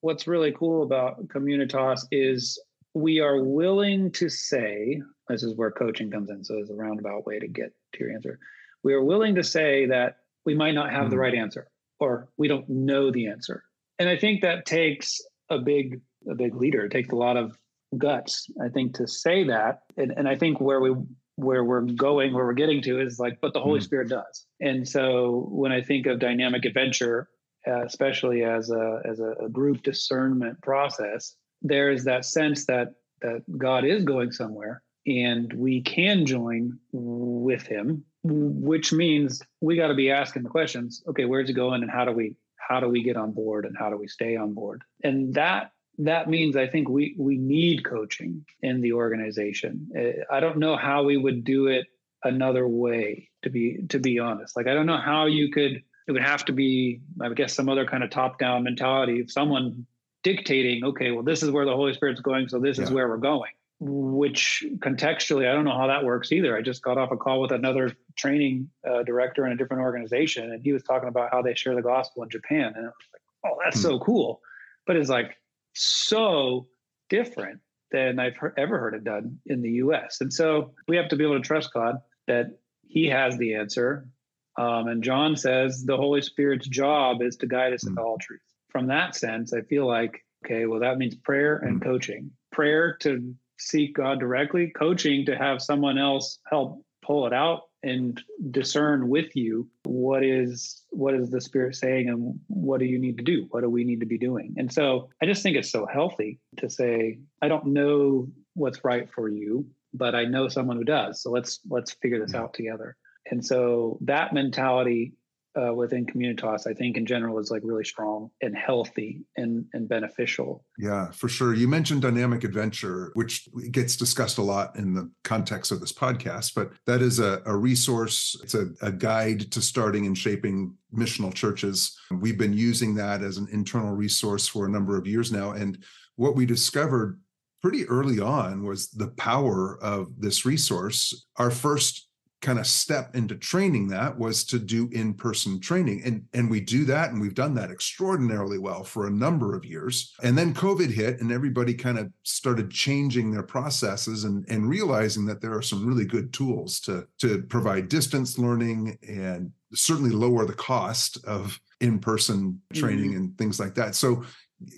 what's 0.00 0.26
really 0.26 0.50
cool 0.52 0.82
about 0.82 1.28
Communitas 1.28 2.00
is 2.10 2.60
we 2.94 3.20
are 3.20 3.42
willing 3.42 4.12
to 4.12 4.28
say 4.28 5.02
this 5.28 5.42
is 5.42 5.56
where 5.56 5.70
coaching 5.70 6.10
comes 6.10 6.30
in. 6.30 6.44
So 6.44 6.58
it's 6.58 6.70
a 6.70 6.74
roundabout 6.74 7.26
way 7.26 7.38
to 7.38 7.48
get 7.48 7.72
to 7.94 8.04
your 8.04 8.12
answer. 8.12 8.38
We 8.82 8.94
are 8.94 9.02
willing 9.02 9.34
to 9.34 9.44
say 9.44 9.86
that 9.86 10.18
we 10.46 10.54
might 10.54 10.74
not 10.74 10.90
have 10.90 11.02
mm-hmm. 11.02 11.10
the 11.10 11.18
right 11.18 11.34
answer 11.34 11.68
or 11.98 12.28
we 12.36 12.48
don't 12.48 12.68
know 12.68 13.10
the 13.10 13.26
answer. 13.26 13.64
And 13.98 14.08
I 14.08 14.16
think 14.16 14.42
that 14.42 14.66
takes 14.66 15.20
a 15.50 15.58
big 15.58 16.00
a 16.28 16.34
big 16.34 16.54
leader. 16.54 16.84
It 16.84 16.90
takes 16.90 17.10
a 17.10 17.16
lot 17.16 17.36
of 17.36 17.58
guts, 17.98 18.46
I 18.62 18.68
think, 18.68 18.94
to 18.96 19.06
say 19.06 19.44
that. 19.44 19.80
And, 19.96 20.10
and 20.16 20.28
I 20.28 20.36
think 20.36 20.60
where 20.60 20.80
we 20.80 20.94
where 21.36 21.64
we're 21.64 21.82
going, 21.82 22.32
where 22.32 22.44
we're 22.44 22.52
getting 22.52 22.80
to 22.82 23.00
is 23.00 23.18
like, 23.18 23.40
but 23.40 23.52
the 23.52 23.60
Holy 23.60 23.80
mm. 23.80 23.82
Spirit 23.82 24.08
does. 24.08 24.46
And 24.60 24.86
so 24.88 25.48
when 25.50 25.72
I 25.72 25.82
think 25.82 26.06
of 26.06 26.20
dynamic 26.20 26.64
adventure, 26.64 27.28
uh, 27.66 27.84
especially 27.84 28.44
as 28.44 28.70
a 28.70 29.00
as 29.04 29.20
a, 29.20 29.44
a 29.44 29.48
group 29.48 29.82
discernment 29.82 30.60
process, 30.62 31.34
there 31.64 31.90
is 31.90 32.04
that 32.04 32.24
sense 32.24 32.66
that 32.66 32.94
that 33.20 33.42
God 33.58 33.84
is 33.84 34.04
going 34.04 34.30
somewhere 34.30 34.82
and 35.06 35.52
we 35.52 35.82
can 35.82 36.24
join 36.26 36.78
with 36.92 37.66
him 37.66 38.04
which 38.22 38.92
means 38.92 39.42
we 39.60 39.76
got 39.76 39.88
to 39.88 39.94
be 39.94 40.10
asking 40.10 40.44
the 40.44 40.48
questions 40.48 41.02
okay 41.08 41.24
where's 41.24 41.48
he 41.48 41.54
going 41.54 41.82
and 41.82 41.90
how 41.90 42.04
do 42.04 42.12
we 42.12 42.36
how 42.56 42.80
do 42.80 42.88
we 42.88 43.02
get 43.02 43.16
on 43.16 43.32
board 43.32 43.66
and 43.66 43.76
how 43.76 43.90
do 43.90 43.96
we 43.96 44.06
stay 44.06 44.36
on 44.36 44.54
board 44.54 44.82
and 45.02 45.34
that 45.34 45.72
that 45.98 46.28
means 46.28 46.56
I 46.56 46.66
think 46.66 46.88
we 46.88 47.14
we 47.18 47.38
need 47.38 47.84
coaching 47.84 48.44
in 48.62 48.80
the 48.80 48.92
organization. 48.92 49.88
Uh, 49.96 50.34
I 50.34 50.40
don't 50.40 50.58
know 50.58 50.76
how 50.76 51.04
we 51.04 51.16
would 51.16 51.44
do 51.44 51.68
it 51.68 51.86
another 52.22 52.66
way 52.66 53.30
to 53.42 53.50
be 53.50 53.84
to 53.90 53.98
be 53.98 54.18
honest. 54.18 54.56
Like 54.56 54.66
I 54.66 54.74
don't 54.74 54.86
know 54.86 54.98
how 54.98 55.26
you 55.26 55.50
could 55.50 55.82
it 56.06 56.12
would 56.12 56.22
have 56.22 56.44
to 56.46 56.52
be 56.52 57.00
I 57.22 57.28
guess 57.30 57.54
some 57.54 57.68
other 57.68 57.86
kind 57.86 58.02
of 58.02 58.10
top 58.10 58.38
down 58.38 58.64
mentality 58.64 59.20
if 59.20 59.30
someone 59.30 59.86
dictating 60.24 60.84
okay 60.84 61.12
well 61.12 61.22
this 61.22 61.42
is 61.42 61.50
where 61.50 61.64
the 61.64 61.76
Holy 61.76 61.94
Spirit's 61.94 62.20
going 62.20 62.48
so 62.48 62.58
this 62.58 62.78
yeah. 62.78 62.84
is 62.84 62.90
where 62.90 63.08
we're 63.08 63.16
going 63.16 63.52
which 63.80 64.64
contextually 64.78 65.48
I 65.48 65.52
don't 65.52 65.64
know 65.64 65.76
how 65.76 65.88
that 65.88 66.04
works 66.04 66.32
either. 66.32 66.56
I 66.56 66.62
just 66.62 66.82
got 66.82 66.96
off 66.96 67.10
a 67.10 67.16
call 67.16 67.40
with 67.40 67.50
another 67.50 67.92
training 68.16 68.70
uh, 68.88 69.02
director 69.02 69.44
in 69.46 69.52
a 69.52 69.56
different 69.56 69.82
organization 69.82 70.50
and 70.50 70.62
he 70.62 70.72
was 70.72 70.82
talking 70.82 71.08
about 71.08 71.30
how 71.30 71.42
they 71.42 71.54
share 71.54 71.74
the 71.74 71.82
gospel 71.82 72.22
in 72.22 72.30
Japan 72.30 72.72
and 72.76 72.86
I 72.86 72.88
was 72.88 73.08
like 73.12 73.22
oh 73.46 73.58
that's 73.62 73.76
hmm. 73.76 73.82
so 73.82 73.98
cool. 74.00 74.40
But 74.86 74.96
it's 74.96 75.10
like 75.10 75.36
so 75.74 76.66
different 77.10 77.60
than 77.90 78.18
I've 78.18 78.36
heard, 78.36 78.54
ever 78.56 78.78
heard 78.78 78.94
it 78.94 79.04
done 79.04 79.38
in 79.46 79.62
the 79.62 79.70
US. 79.72 80.20
And 80.20 80.32
so 80.32 80.72
we 80.88 80.96
have 80.96 81.08
to 81.08 81.16
be 81.16 81.24
able 81.24 81.36
to 81.36 81.46
trust 81.46 81.72
God 81.72 81.96
that 82.26 82.46
He 82.86 83.06
has 83.06 83.36
the 83.38 83.54
answer. 83.54 84.08
Um, 84.56 84.88
and 84.88 85.02
John 85.02 85.36
says 85.36 85.84
the 85.84 85.96
Holy 85.96 86.22
Spirit's 86.22 86.68
job 86.68 87.22
is 87.22 87.36
to 87.36 87.46
guide 87.46 87.72
us 87.72 87.86
into 87.86 88.00
mm. 88.00 88.04
all 88.04 88.18
truth. 88.18 88.40
From 88.74 88.88
that 88.88 89.14
sense, 89.14 89.54
I 89.54 89.62
feel 89.62 89.86
like, 89.86 90.24
okay, 90.44 90.66
well, 90.66 90.80
that 90.80 90.98
means 90.98 91.14
prayer 91.14 91.56
and 91.56 91.80
mm. 91.80 91.84
coaching. 91.84 92.32
Prayer 92.52 92.96
to 93.00 93.34
seek 93.58 93.94
God 93.94 94.20
directly, 94.20 94.72
coaching 94.76 95.24
to 95.26 95.36
have 95.36 95.62
someone 95.62 95.96
else 95.96 96.38
help 96.50 96.84
pull 97.02 97.26
it 97.26 97.32
out 97.32 97.62
and 97.84 98.20
discern 98.50 99.08
with 99.08 99.36
you 99.36 99.68
what 99.84 100.24
is 100.24 100.82
what 100.90 101.14
is 101.14 101.30
the 101.30 101.40
spirit 101.40 101.76
saying 101.76 102.08
and 102.08 102.40
what 102.48 102.80
do 102.80 102.86
you 102.86 102.98
need 102.98 103.18
to 103.18 103.24
do? 103.24 103.46
What 103.50 103.60
do 103.60 103.68
we 103.68 103.84
need 103.84 104.00
to 104.00 104.06
be 104.06 104.18
doing? 104.18 104.54
And 104.56 104.72
so 104.72 105.10
i 105.22 105.26
just 105.26 105.42
think 105.42 105.56
it's 105.56 105.70
so 105.70 105.86
healthy 105.86 106.40
to 106.56 106.70
say 106.70 107.18
i 107.42 107.48
don't 107.48 107.66
know 107.66 108.28
what's 108.54 108.84
right 108.84 109.08
for 109.14 109.28
you 109.28 109.66
but 109.92 110.14
i 110.14 110.24
know 110.24 110.48
someone 110.48 110.78
who 110.78 110.84
does. 110.84 111.22
So 111.22 111.30
let's 111.30 111.60
let's 111.68 111.92
figure 111.92 112.24
this 112.24 112.34
out 112.34 112.54
together. 112.54 112.96
And 113.30 113.44
so 113.44 113.98
that 114.02 114.32
mentality 114.34 115.14
uh, 115.56 115.72
within 115.72 116.06
Communitas, 116.06 116.66
I 116.66 116.74
think 116.74 116.96
in 116.96 117.06
general 117.06 117.38
is 117.38 117.50
like 117.50 117.62
really 117.64 117.84
strong 117.84 118.30
and 118.42 118.56
healthy 118.56 119.24
and, 119.36 119.66
and 119.72 119.88
beneficial. 119.88 120.64
Yeah, 120.78 121.10
for 121.10 121.28
sure. 121.28 121.54
You 121.54 121.68
mentioned 121.68 122.02
dynamic 122.02 122.44
adventure, 122.44 123.10
which 123.14 123.48
gets 123.70 123.96
discussed 123.96 124.38
a 124.38 124.42
lot 124.42 124.76
in 124.76 124.94
the 124.94 125.10
context 125.22 125.70
of 125.72 125.80
this 125.80 125.92
podcast, 125.92 126.54
but 126.54 126.72
that 126.86 127.02
is 127.02 127.18
a, 127.18 127.42
a 127.46 127.56
resource. 127.56 128.36
It's 128.42 128.54
a, 128.54 128.68
a 128.82 128.92
guide 128.92 129.52
to 129.52 129.62
starting 129.62 130.06
and 130.06 130.16
shaping 130.16 130.74
missional 130.94 131.32
churches. 131.32 131.96
We've 132.10 132.38
been 132.38 132.52
using 132.52 132.94
that 132.96 133.22
as 133.22 133.36
an 133.36 133.48
internal 133.50 133.92
resource 133.92 134.46
for 134.46 134.66
a 134.66 134.70
number 134.70 134.96
of 134.96 135.06
years 135.06 135.32
now. 135.32 135.52
And 135.52 135.82
what 136.16 136.36
we 136.36 136.46
discovered 136.46 137.20
pretty 137.62 137.86
early 137.86 138.20
on 138.20 138.62
was 138.62 138.90
the 138.90 139.08
power 139.08 139.82
of 139.82 140.08
this 140.18 140.44
resource. 140.44 141.26
Our 141.38 141.50
first 141.50 142.08
kind 142.44 142.58
of 142.58 142.66
step 142.66 143.16
into 143.16 143.34
training 143.34 143.88
that 143.88 144.16
was 144.18 144.44
to 144.44 144.58
do 144.58 144.88
in-person 144.92 145.58
training. 145.60 146.02
And 146.04 146.24
and 146.34 146.50
we 146.50 146.60
do 146.60 146.84
that 146.84 147.10
and 147.10 147.20
we've 147.20 147.34
done 147.34 147.54
that 147.54 147.70
extraordinarily 147.70 148.58
well 148.58 148.84
for 148.84 149.06
a 149.06 149.10
number 149.10 149.56
of 149.56 149.64
years. 149.64 150.14
And 150.22 150.36
then 150.36 150.52
covid 150.54 150.90
hit 150.90 151.20
and 151.20 151.32
everybody 151.32 151.72
kind 151.72 151.98
of 151.98 152.12
started 152.22 152.70
changing 152.70 153.30
their 153.30 153.42
processes 153.42 154.24
and 154.24 154.44
and 154.48 154.68
realizing 154.68 155.24
that 155.26 155.40
there 155.40 155.56
are 155.56 155.62
some 155.62 155.86
really 155.86 156.04
good 156.04 156.32
tools 156.34 156.80
to 156.80 157.06
to 157.18 157.42
provide 157.44 157.88
distance 157.88 158.38
learning 158.38 158.98
and 159.08 159.50
certainly 159.72 160.10
lower 160.10 160.44
the 160.44 160.52
cost 160.52 161.24
of 161.24 161.58
in-person 161.80 162.60
training 162.74 163.10
mm-hmm. 163.10 163.16
and 163.16 163.38
things 163.38 163.58
like 163.58 163.74
that. 163.74 163.94
So 163.94 164.22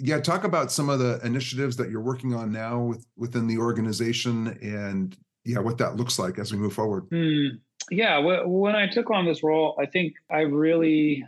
yeah 0.00 0.20
talk 0.20 0.44
about 0.44 0.72
some 0.72 0.88
of 0.88 0.98
the 0.98 1.20
initiatives 1.24 1.76
that 1.76 1.90
you're 1.90 2.00
working 2.00 2.34
on 2.34 2.50
now 2.50 2.80
with, 2.80 3.06
within 3.16 3.46
the 3.46 3.58
organization 3.58 4.58
and 4.62 5.16
yeah, 5.46 5.60
what 5.60 5.78
that 5.78 5.96
looks 5.96 6.18
like 6.18 6.38
as 6.38 6.52
we 6.52 6.58
move 6.58 6.72
forward. 6.72 7.08
Mm, 7.10 7.60
yeah, 7.90 8.18
when 8.44 8.74
I 8.74 8.88
took 8.88 9.10
on 9.10 9.24
this 9.24 9.42
role, 9.42 9.76
I 9.80 9.86
think 9.86 10.14
I 10.30 10.40
really 10.40 11.24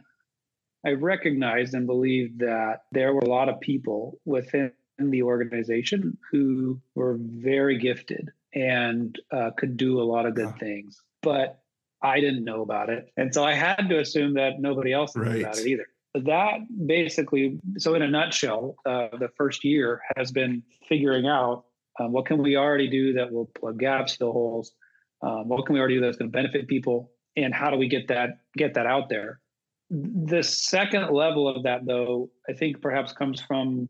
I 0.85 0.90
recognized 0.90 1.74
and 1.74 1.87
believed 1.87 2.40
that 2.40 2.83
there 2.92 3.14
were 3.14 3.20
a 3.20 3.28
lot 3.28 3.48
of 3.48 3.61
people 3.61 4.20
within 4.24 4.72
the 4.98 5.22
organization 5.22 6.18
who 6.31 6.81
were 6.94 7.16
very 7.20 7.78
gifted 7.78 8.31
and 8.54 9.18
uh, 9.31 9.50
could 9.57 9.76
do 9.76 10.00
a 10.00 10.04
lot 10.04 10.26
of 10.26 10.35
good 10.35 10.52
yeah. 10.52 10.59
things, 10.59 11.00
but 11.22 11.61
I 12.02 12.20
didn't 12.20 12.44
know 12.44 12.62
about 12.62 12.90
it, 12.90 13.12
and 13.16 13.33
so 13.33 13.44
I 13.44 13.54
had 13.54 13.88
to 13.88 14.00
assume 14.00 14.35
that 14.35 14.61
nobody 14.61 14.92
else 14.92 15.14
knew 15.14 15.22
right. 15.22 15.40
about 15.40 15.59
it 15.59 15.66
either. 15.66 15.87
That 16.14 16.61
basically, 16.87 17.61
so 17.76 17.94
in 17.94 18.02
a 18.02 18.09
nutshell, 18.09 18.76
uh, 18.87 19.09
the 19.18 19.28
first 19.37 19.64
year 19.64 20.00
has 20.16 20.33
been 20.33 20.62
figuring 20.88 21.26
out 21.26 21.64
um, 21.98 22.12
what 22.12 22.26
can 22.26 22.42
we 22.42 22.56
already 22.56 22.88
do 22.88 23.12
that 23.14 23.30
will 23.30 23.46
plug 23.46 23.78
gaps, 23.78 24.16
fill 24.16 24.32
holes? 24.32 24.72
Um, 25.22 25.48
what 25.48 25.66
can 25.66 25.74
we 25.74 25.80
already 25.80 25.96
do 25.96 26.00
that's 26.00 26.16
going 26.16 26.30
to 26.30 26.37
benefit 26.37 26.68
people? 26.68 27.11
And 27.37 27.54
how 27.54 27.70
do 27.70 27.76
we 27.76 27.88
get 27.88 28.08
that 28.08 28.30
get 28.56 28.74
that 28.74 28.87
out 28.87 29.08
there? 29.08 29.40
The 29.90 30.42
second 30.42 31.11
level 31.11 31.48
of 31.48 31.62
that, 31.62 31.87
though, 31.87 32.30
I 32.48 32.52
think 32.52 32.82
perhaps 32.82 33.12
comes 33.12 33.40
from 33.40 33.88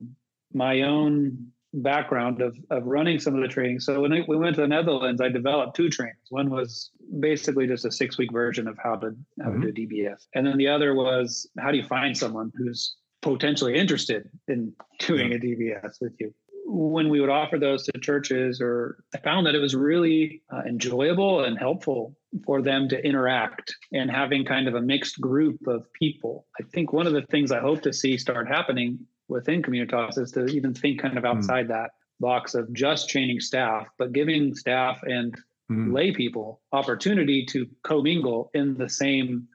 my 0.53 0.83
own 0.83 1.49
background 1.75 2.41
of, 2.41 2.57
of 2.71 2.85
running 2.87 3.19
some 3.19 3.35
of 3.35 3.43
the 3.43 3.49
training. 3.49 3.81
So 3.81 4.01
when 4.01 4.13
we 4.27 4.37
went 4.37 4.57
to 4.57 4.63
the 4.63 4.69
Netherlands, 4.69 5.21
I 5.21 5.29
developed 5.29 5.77
two 5.77 5.91
trainings. 5.91 6.27
One 6.31 6.51
was 6.51 6.91
basically 7.21 7.67
just 7.67 7.85
a 7.85 7.91
six 7.91 8.17
week 8.17 8.33
version 8.33 8.69
of 8.69 8.79
how 8.83 8.97
to 8.97 9.15
how 9.43 9.51
mm-hmm. 9.51 9.63
to 9.63 9.73
do 9.73 9.87
DBS, 9.87 10.27
and 10.35 10.47
then 10.47 10.57
the 10.57 10.69
other 10.69 10.95
was 10.95 11.49
how 11.59 11.71
do 11.71 11.79
you 11.79 11.87
find 11.87 12.17
someone 12.17 12.53
who's 12.57 12.97
potentially 13.21 13.75
interested 13.75 14.29
in 14.47 14.73
doing 15.01 15.33
yeah. 15.33 15.37
a 15.37 15.41
DBS 15.41 16.01
with 16.01 16.15
you 16.21 16.33
when 16.71 17.09
we 17.09 17.21
would 17.21 17.31
offer 17.31 17.59
those 17.59 17.85
to 17.85 17.99
churches, 17.99 18.61
or 18.61 19.03
I 19.15 19.19
found 19.19 19.47
that 19.47 19.55
it 19.55 19.59
was 19.59 19.75
really 19.75 20.43
uh, 20.53 20.63
enjoyable 20.69 21.45
and 21.45 21.59
helpful 21.59 22.15
for 22.45 22.61
them 22.61 22.89
to 22.91 23.05
interact 23.05 23.75
and 23.93 24.11
having 24.11 24.45
kind 24.45 24.69
of 24.69 24.75
a 24.75 24.81
mixed 24.81 25.19
group 25.21 25.67
of 25.67 25.91
people. 25.95 26.47
I 26.61 26.65
think 26.65 26.93
one 26.93 27.07
of 27.07 27.15
the 27.15 27.23
things 27.31 27.51
I 27.51 27.61
hope 27.61 27.81
to 27.83 27.93
see 27.93 28.19
start 28.19 28.49
happening 28.49 28.99
within 29.29 29.63
Communitas 29.63 30.19
is 30.19 30.31
to 30.33 30.45
even 30.47 30.75
think 30.75 31.01
kind 31.01 31.17
of 31.17 31.25
hmm. 31.25 31.31
outside 31.31 31.67
mm. 31.67 31.71
that 31.71 31.91
box 32.21 32.55
of 32.55 32.73
just 32.73 33.09
training 33.09 33.41
staff, 33.41 33.87
but 33.99 34.13
giving 34.13 34.55
staff 34.55 35.01
and 35.03 35.35
mm. 35.71 35.93
lay 35.93 36.13
people 36.13 36.61
opportunity 36.73 37.47
to 37.47 37.67
commingle 37.83 38.51
in 38.55 38.77
the 38.77 38.89
same 38.89 39.47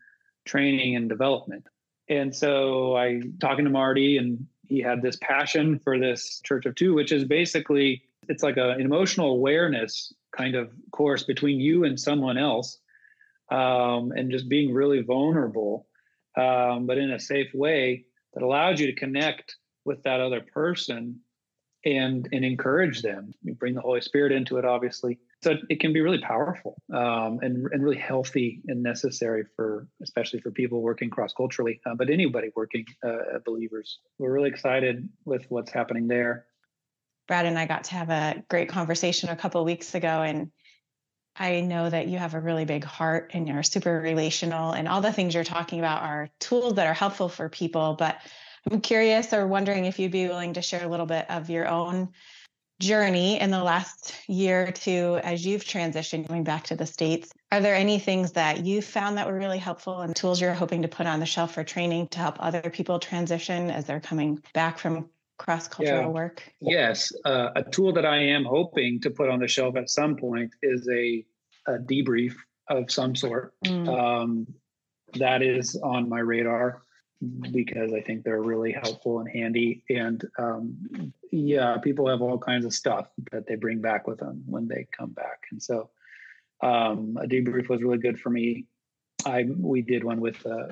training 0.45 0.95
and 0.95 1.09
development. 1.09 1.67
And 2.09 2.35
so 2.35 2.95
I 2.95 3.21
talking 3.39 3.65
to 3.65 3.71
Marty 3.71 4.17
and 4.17 4.45
he 4.67 4.79
had 4.79 5.01
this 5.01 5.17
passion 5.21 5.79
for 5.79 5.99
this 5.99 6.41
Church 6.41 6.65
of 6.65 6.75
Two, 6.75 6.93
which 6.93 7.11
is 7.11 7.25
basically 7.25 8.03
it's 8.29 8.43
like 8.43 8.57
a, 8.57 8.71
an 8.71 8.81
emotional 8.81 9.31
awareness 9.31 10.13
kind 10.31 10.55
of 10.55 10.71
course 10.91 11.23
between 11.23 11.59
you 11.59 11.83
and 11.83 11.99
someone 11.99 12.37
else, 12.37 12.79
um, 13.51 14.11
and 14.15 14.31
just 14.31 14.49
being 14.49 14.73
really 14.73 15.01
vulnerable, 15.01 15.87
um, 16.37 16.87
but 16.87 16.97
in 16.97 17.11
a 17.11 17.19
safe 17.19 17.53
way 17.53 18.05
that 18.33 18.43
allows 18.43 18.79
you 18.79 18.87
to 18.87 18.93
connect 18.93 19.57
with 19.85 20.01
that 20.03 20.19
other 20.19 20.41
person 20.41 21.19
and 21.85 22.29
and 22.31 22.45
encourage 22.45 23.01
them. 23.01 23.33
You 23.43 23.53
bring 23.53 23.75
the 23.75 23.81
Holy 23.81 24.01
Spirit 24.01 24.31
into 24.31 24.57
it, 24.57 24.65
obviously. 24.65 25.19
So 25.43 25.57
it 25.69 25.81
can 25.81 25.91
be 25.91 25.99
really 25.99 26.19
powerful 26.19 26.75
um, 26.93 27.39
and 27.41 27.67
and 27.71 27.83
really 27.83 27.97
healthy 27.97 28.61
and 28.67 28.81
necessary 28.81 29.43
for 29.55 29.87
especially 30.01 30.39
for 30.39 30.51
people 30.51 30.81
working 30.81 31.09
cross 31.09 31.33
culturally, 31.33 31.81
uh, 31.85 31.95
but 31.95 32.09
anybody 32.09 32.49
working 32.55 32.85
uh, 33.05 33.39
believers. 33.45 33.99
We're 34.17 34.31
really 34.31 34.49
excited 34.49 35.09
with 35.25 35.45
what's 35.49 35.71
happening 35.71 36.07
there. 36.07 36.45
Brad 37.27 37.45
and 37.45 37.59
I 37.59 37.65
got 37.65 37.85
to 37.85 37.95
have 37.95 38.09
a 38.09 38.43
great 38.49 38.69
conversation 38.69 39.29
a 39.29 39.35
couple 39.35 39.63
weeks 39.65 39.95
ago, 39.95 40.21
and 40.21 40.51
I 41.35 41.61
know 41.61 41.89
that 41.89 42.07
you 42.07 42.17
have 42.17 42.35
a 42.35 42.39
really 42.39 42.65
big 42.65 42.83
heart 42.83 43.31
and 43.33 43.47
you're 43.47 43.63
super 43.63 43.99
relational, 43.99 44.71
and 44.71 44.87
all 44.87 45.01
the 45.01 45.11
things 45.11 45.33
you're 45.33 45.43
talking 45.43 45.79
about 45.79 46.03
are 46.03 46.29
tools 46.39 46.75
that 46.75 46.87
are 46.87 46.93
helpful 46.93 47.27
for 47.27 47.49
people, 47.49 47.95
but 47.99 48.21
I'm 48.71 48.79
curious 48.79 49.33
or 49.33 49.45
wondering 49.45 49.85
if 49.85 49.99
you'd 49.99 50.11
be 50.11 50.27
willing 50.27 50.53
to 50.53 50.61
share 50.61 50.85
a 50.85 50.87
little 50.87 51.05
bit 51.05 51.29
of 51.29 51.49
your 51.49 51.67
own 51.67 52.09
journey 52.83 53.39
in 53.39 53.49
the 53.49 53.63
last 53.63 54.13
year 54.27 54.67
or 54.67 54.71
two 54.71 55.19
as 55.23 55.45
you've 55.45 55.63
transitioned 55.63 56.27
going 56.27 56.43
back 56.43 56.65
to 56.65 56.75
the 56.75 56.85
States. 56.85 57.31
Are 57.51 57.61
there 57.61 57.75
any 57.75 57.97
things 57.97 58.33
that 58.33 58.65
you 58.65 58.81
found 58.81 59.17
that 59.17 59.27
were 59.27 59.37
really 59.37 59.57
helpful 59.57 60.01
and 60.01 60.15
tools 60.15 60.41
you're 60.41 60.53
hoping 60.53 60.81
to 60.81 60.87
put 60.87 61.07
on 61.07 61.19
the 61.19 61.25
shelf 61.25 61.53
for 61.53 61.63
training 61.63 62.09
to 62.09 62.19
help 62.19 62.35
other 62.39 62.61
people 62.69 62.99
transition 62.99 63.71
as 63.71 63.85
they're 63.85 64.01
coming 64.01 64.43
back 64.53 64.77
from 64.77 65.09
cross 65.37 65.67
cultural 65.67 66.01
yeah. 66.01 66.07
work? 66.07 66.43
Yes. 66.59 67.13
Uh, 67.23 67.49
a 67.55 67.63
tool 67.63 67.93
that 67.93 68.05
I 68.05 68.17
am 68.17 68.43
hoping 68.43 68.99
to 69.01 69.09
put 69.09 69.29
on 69.29 69.39
the 69.39 69.47
shelf 69.47 69.77
at 69.77 69.89
some 69.89 70.17
point 70.17 70.51
is 70.61 70.87
a, 70.89 71.25
a 71.67 71.77
debrief 71.77 72.35
of 72.69 72.91
some 72.91 73.15
sort. 73.15 73.53
Mm. 73.65 73.87
Um, 73.87 74.47
that 75.15 75.41
is 75.41 75.75
on 75.83 76.09
my 76.09 76.19
radar 76.19 76.81
because 77.51 77.93
I 77.93 78.01
think 78.01 78.23
they're 78.23 78.41
really 78.41 78.73
helpful 78.73 79.19
and 79.19 79.29
handy. 79.29 79.83
And 79.89 80.25
um, 80.37 81.13
yeah, 81.33 81.77
people 81.79 82.07
have 82.07 82.21
all 82.21 82.37
kinds 82.37 82.63
of 82.63 82.73
stuff 82.75 83.07
that 83.31 83.47
they 83.47 83.55
bring 83.55 83.81
back 83.81 84.07
with 84.07 84.19
them 84.19 84.43
when 84.45 84.67
they 84.67 84.85
come 84.95 85.09
back. 85.09 85.45
And 85.49 85.61
so 85.61 85.89
um, 86.61 87.17
a 87.19 87.25
debrief 87.25 87.69
was 87.69 87.81
really 87.81 87.97
good 87.97 88.19
for 88.19 88.29
me. 88.29 88.67
I 89.25 89.45
we 89.57 89.81
did 89.81 90.03
one 90.03 90.21
with 90.21 90.45
uh, 90.45 90.67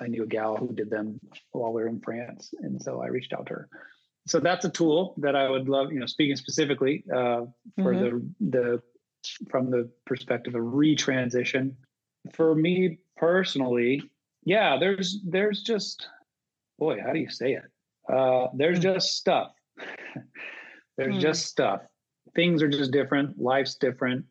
I 0.00 0.06
knew 0.06 0.22
a 0.22 0.26
gal 0.26 0.56
who 0.56 0.72
did 0.72 0.90
them 0.90 1.18
while 1.50 1.72
we 1.72 1.82
were 1.82 1.88
in 1.88 2.00
France, 2.00 2.54
and 2.60 2.80
so 2.80 3.02
I 3.02 3.08
reached 3.08 3.32
out 3.32 3.46
to 3.46 3.54
her. 3.54 3.68
So 4.28 4.38
that's 4.38 4.64
a 4.64 4.70
tool 4.70 5.14
that 5.18 5.34
I 5.34 5.50
would 5.50 5.68
love. 5.68 5.92
You 5.92 5.98
know, 5.98 6.06
speaking 6.06 6.36
specifically 6.36 7.02
uh, 7.12 7.46
for 7.76 7.92
mm-hmm. 7.92 8.30
the 8.46 8.50
the 8.58 8.82
from 9.50 9.70
the 9.70 9.90
perspective 10.04 10.54
of 10.54 10.62
retransition. 10.62 11.72
For 12.32 12.54
me 12.54 12.98
personally, 13.16 14.02
yeah, 14.44 14.76
there's 14.78 15.20
there's 15.24 15.62
just 15.62 16.06
boy, 16.78 17.00
how 17.04 17.12
do 17.12 17.18
you 17.18 17.30
say 17.30 17.54
it? 17.54 17.64
Uh, 18.08 18.48
there's 18.54 18.78
hmm. 18.78 18.82
just 18.82 19.16
stuff. 19.16 19.55
there's 20.96 21.16
mm. 21.16 21.20
just 21.20 21.46
stuff. 21.46 21.82
Things 22.34 22.62
are 22.62 22.68
just 22.68 22.90
different. 22.90 23.40
Life's 23.40 23.76
different. 23.76 24.24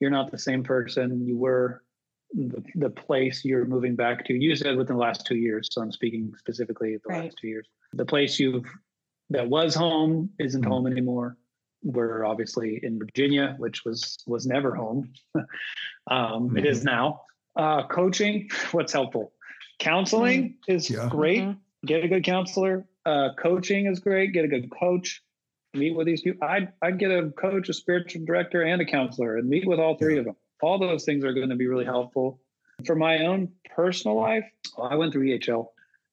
You're 0.00 0.10
not 0.10 0.30
the 0.30 0.38
same 0.38 0.62
person 0.62 1.26
you 1.26 1.36
were. 1.36 1.82
The, 2.32 2.62
the 2.76 2.90
place 2.90 3.44
you're 3.44 3.64
moving 3.64 3.96
back 3.96 4.24
to. 4.26 4.34
You 4.34 4.54
said 4.54 4.76
within 4.76 4.96
the 4.96 5.02
last 5.02 5.26
two 5.26 5.36
years, 5.36 5.68
so 5.70 5.82
I'm 5.82 5.90
speaking 5.90 6.32
specifically 6.38 6.96
the 6.96 7.12
right. 7.12 7.24
last 7.24 7.38
two 7.40 7.48
years. 7.48 7.66
The 7.92 8.04
place 8.04 8.38
you've 8.38 8.64
that 9.30 9.48
was 9.48 9.74
home 9.74 10.30
isn't 10.38 10.64
mm. 10.64 10.68
home 10.68 10.86
anymore. 10.86 11.36
We're 11.82 12.24
obviously 12.24 12.80
in 12.82 12.98
Virginia, 12.98 13.54
which 13.58 13.84
was 13.84 14.18
was 14.26 14.46
never 14.46 14.74
home. 14.74 15.12
um, 16.10 16.50
mm. 16.50 16.58
It 16.58 16.66
is 16.66 16.78
mm-hmm. 16.78 16.86
now. 16.86 17.22
Uh, 17.56 17.86
coaching, 17.88 18.48
what's 18.72 18.92
helpful? 18.92 19.32
Counseling 19.78 20.50
mm-hmm. 20.50 20.72
is 20.72 20.90
yeah. 20.90 21.08
great. 21.08 21.40
Mm-hmm. 21.40 21.86
Get 21.86 22.04
a 22.04 22.08
good 22.08 22.24
counselor. 22.24 22.84
Uh, 23.10 23.34
coaching 23.34 23.86
is 23.86 23.98
great. 23.98 24.32
Get 24.32 24.44
a 24.44 24.48
good 24.48 24.70
coach. 24.70 25.22
Meet 25.74 25.96
with 25.96 26.06
these 26.06 26.22
people. 26.22 26.46
I'd, 26.46 26.72
I'd 26.82 26.98
get 26.98 27.10
a 27.10 27.30
coach, 27.30 27.68
a 27.68 27.74
spiritual 27.74 28.24
director, 28.24 28.62
and 28.62 28.80
a 28.80 28.84
counselor 28.84 29.36
and 29.36 29.48
meet 29.48 29.66
with 29.66 29.80
all 29.80 29.96
three 29.96 30.14
yeah. 30.14 30.20
of 30.20 30.26
them. 30.26 30.36
all 30.62 30.78
those 30.78 31.04
things 31.04 31.24
are 31.24 31.32
going 31.32 31.48
to 31.48 31.56
be 31.56 31.66
really 31.66 31.84
helpful. 31.84 32.40
For 32.86 32.94
my 32.94 33.24
own 33.26 33.48
personal 33.74 34.16
life, 34.16 34.44
well, 34.76 34.88
I 34.88 34.94
went 34.94 35.12
through 35.12 35.26
EHL, 35.26 35.66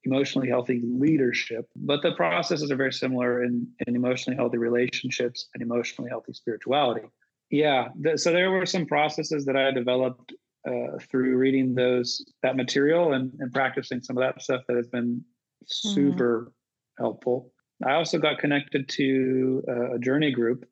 emotionally 0.03 0.49
healthy 0.49 0.81
leadership, 0.83 1.67
but 1.75 2.01
the 2.01 2.13
processes 2.13 2.71
are 2.71 2.75
very 2.75 2.93
similar 2.93 3.43
in, 3.43 3.67
in 3.85 3.95
emotionally 3.95 4.35
healthy 4.35 4.57
relationships 4.57 5.49
and 5.53 5.61
emotionally 5.61 6.09
healthy 6.09 6.33
spirituality. 6.33 7.07
Yeah, 7.49 7.89
th- 8.03 8.19
so 8.19 8.31
there 8.31 8.51
were 8.51 8.65
some 8.65 8.85
processes 8.85 9.45
that 9.45 9.55
I 9.55 9.71
developed 9.71 10.33
uh, 10.67 10.97
through 11.09 11.37
reading 11.37 11.75
those 11.75 12.25
that 12.43 12.57
material 12.57 13.13
and, 13.13 13.31
and 13.39 13.53
practicing 13.53 14.01
some 14.01 14.17
of 14.17 14.23
that 14.23 14.41
stuff 14.41 14.63
that 14.67 14.75
has 14.75 14.87
been 14.87 15.23
mm-hmm. 15.63 15.93
super 15.93 16.47
mm. 16.47 16.51
Helpful. 16.97 17.51
I 17.85 17.93
also 17.93 18.17
got 18.17 18.39
connected 18.39 18.89
to 18.89 19.63
a 19.95 19.99
journey 19.99 20.31
group 20.31 20.65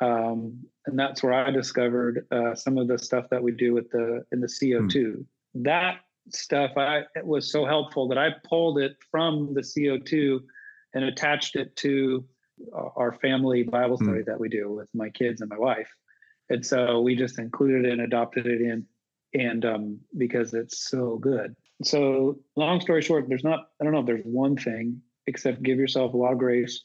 um, 0.00 0.64
and 0.86 0.98
that's 0.98 1.22
where 1.22 1.32
I 1.32 1.50
discovered 1.50 2.26
uh, 2.30 2.54
some 2.54 2.78
of 2.78 2.88
the 2.88 2.98
stuff 2.98 3.26
that 3.30 3.42
we 3.42 3.52
do 3.52 3.72
with 3.72 3.90
the 3.90 4.24
in 4.32 4.40
the 4.40 4.46
CO2. 4.46 4.94
Mm. 4.94 5.24
That 5.54 6.00
stuff 6.30 6.72
I 6.76 7.02
it 7.14 7.26
was 7.26 7.50
so 7.50 7.64
helpful 7.64 8.08
that 8.08 8.18
I 8.18 8.30
pulled 8.48 8.78
it 8.78 8.96
from 9.10 9.54
the 9.54 9.60
CO2 9.60 10.40
and 10.94 11.04
attached 11.04 11.56
it 11.56 11.74
to 11.76 12.24
our 12.74 13.14
family 13.14 13.62
Bible 13.62 13.96
hmm. 13.96 14.04
study 14.04 14.20
mm. 14.20 14.26
that 14.26 14.38
we 14.38 14.48
do 14.48 14.70
with 14.70 14.88
my 14.94 15.08
kids 15.10 15.40
and 15.40 15.50
my 15.50 15.58
wife. 15.58 15.88
And 16.50 16.64
so 16.64 17.00
we 17.00 17.16
just 17.16 17.38
included 17.38 17.86
it 17.86 17.92
and 17.92 18.02
adopted 18.02 18.46
it 18.46 18.60
in, 18.60 18.86
and 19.34 19.64
um, 19.64 20.00
because 20.18 20.52
it's 20.52 20.88
so 20.88 21.16
good. 21.16 21.56
So 21.82 22.38
long 22.56 22.80
story 22.80 23.02
short, 23.02 23.26
there's 23.28 23.44
not 23.44 23.68
I 23.80 23.84
don't 23.84 23.92
know 23.92 24.00
if 24.00 24.06
there's 24.06 24.24
one 24.24 24.56
thing 24.56 25.00
except 25.26 25.62
give 25.62 25.78
yourself 25.78 26.14
a 26.14 26.16
lot 26.16 26.32
of 26.32 26.38
grace 26.38 26.84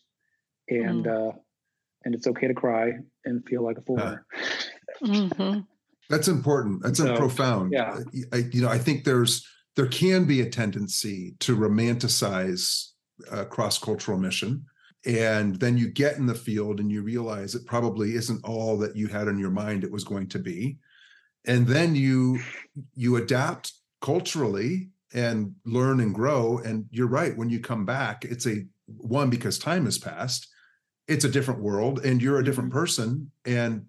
and 0.69 1.05
mm. 1.05 1.29
uh, 1.29 1.37
and 2.05 2.15
it's 2.15 2.27
okay 2.27 2.47
to 2.47 2.53
cry 2.53 2.93
and 3.25 3.45
feel 3.45 3.63
like 3.63 3.77
a 3.77 3.81
foreigner. 3.81 4.25
mm-hmm. 5.03 5.59
That's 6.09 6.29
important. 6.29 6.83
That's 6.83 6.99
so, 6.99 7.17
profound. 7.17 7.73
Yeah. 7.73 7.99
I, 8.31 8.37
you 8.51 8.61
know, 8.61 8.69
I 8.69 8.77
think 8.77 9.03
there's 9.03 9.45
there 9.75 9.87
can 9.87 10.25
be 10.25 10.41
a 10.41 10.49
tendency 10.49 11.35
to 11.39 11.55
romanticize 11.55 12.91
a 13.31 13.45
cross-cultural 13.45 14.17
mission 14.17 14.65
and 15.05 15.55
then 15.59 15.77
you 15.77 15.87
get 15.89 16.17
in 16.17 16.25
the 16.25 16.35
field 16.35 16.79
and 16.79 16.91
you 16.91 17.01
realize 17.01 17.55
it 17.55 17.65
probably 17.65 18.15
isn't 18.15 18.43
all 18.43 18.77
that 18.77 18.95
you 18.95 19.07
had 19.07 19.27
in 19.27 19.39
your 19.39 19.51
mind 19.51 19.83
it 19.83 19.91
was 19.91 20.03
going 20.03 20.27
to 20.27 20.39
be 20.39 20.77
and 21.45 21.65
then 21.65 21.95
you 21.95 22.39
you 22.95 23.15
adapt 23.15 23.73
culturally 24.01 24.89
and 25.17 25.55
learn 25.65 25.99
and 25.99 26.13
grow 26.13 26.59
and 26.59 26.85
you're 26.91 27.07
right 27.07 27.35
when 27.35 27.49
you 27.49 27.59
come 27.59 27.85
back 27.85 28.23
it's 28.23 28.45
a 28.45 28.63
one 28.85 29.31
because 29.31 29.57
time 29.57 29.85
has 29.85 29.97
passed 29.97 30.47
it's 31.07 31.25
a 31.25 31.29
different 31.29 31.59
world 31.59 32.05
and 32.05 32.21
you're 32.21 32.37
a 32.37 32.43
different 32.43 32.69
mm-hmm. 32.69 32.79
person 32.79 33.31
and 33.43 33.87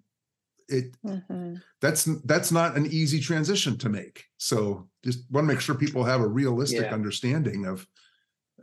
it 0.68 0.96
mm-hmm. 1.04 1.56
that's 1.82 2.04
that's 2.24 2.50
not 2.50 2.76
an 2.76 2.86
easy 2.86 3.20
transition 3.20 3.76
to 3.76 3.90
make 3.90 4.24
so 4.38 4.88
just 5.04 5.30
want 5.30 5.46
to 5.46 5.52
make 5.52 5.60
sure 5.60 5.74
people 5.74 6.02
have 6.02 6.22
a 6.22 6.26
realistic 6.26 6.82
yeah. 6.82 6.94
understanding 6.94 7.66
of 7.66 7.86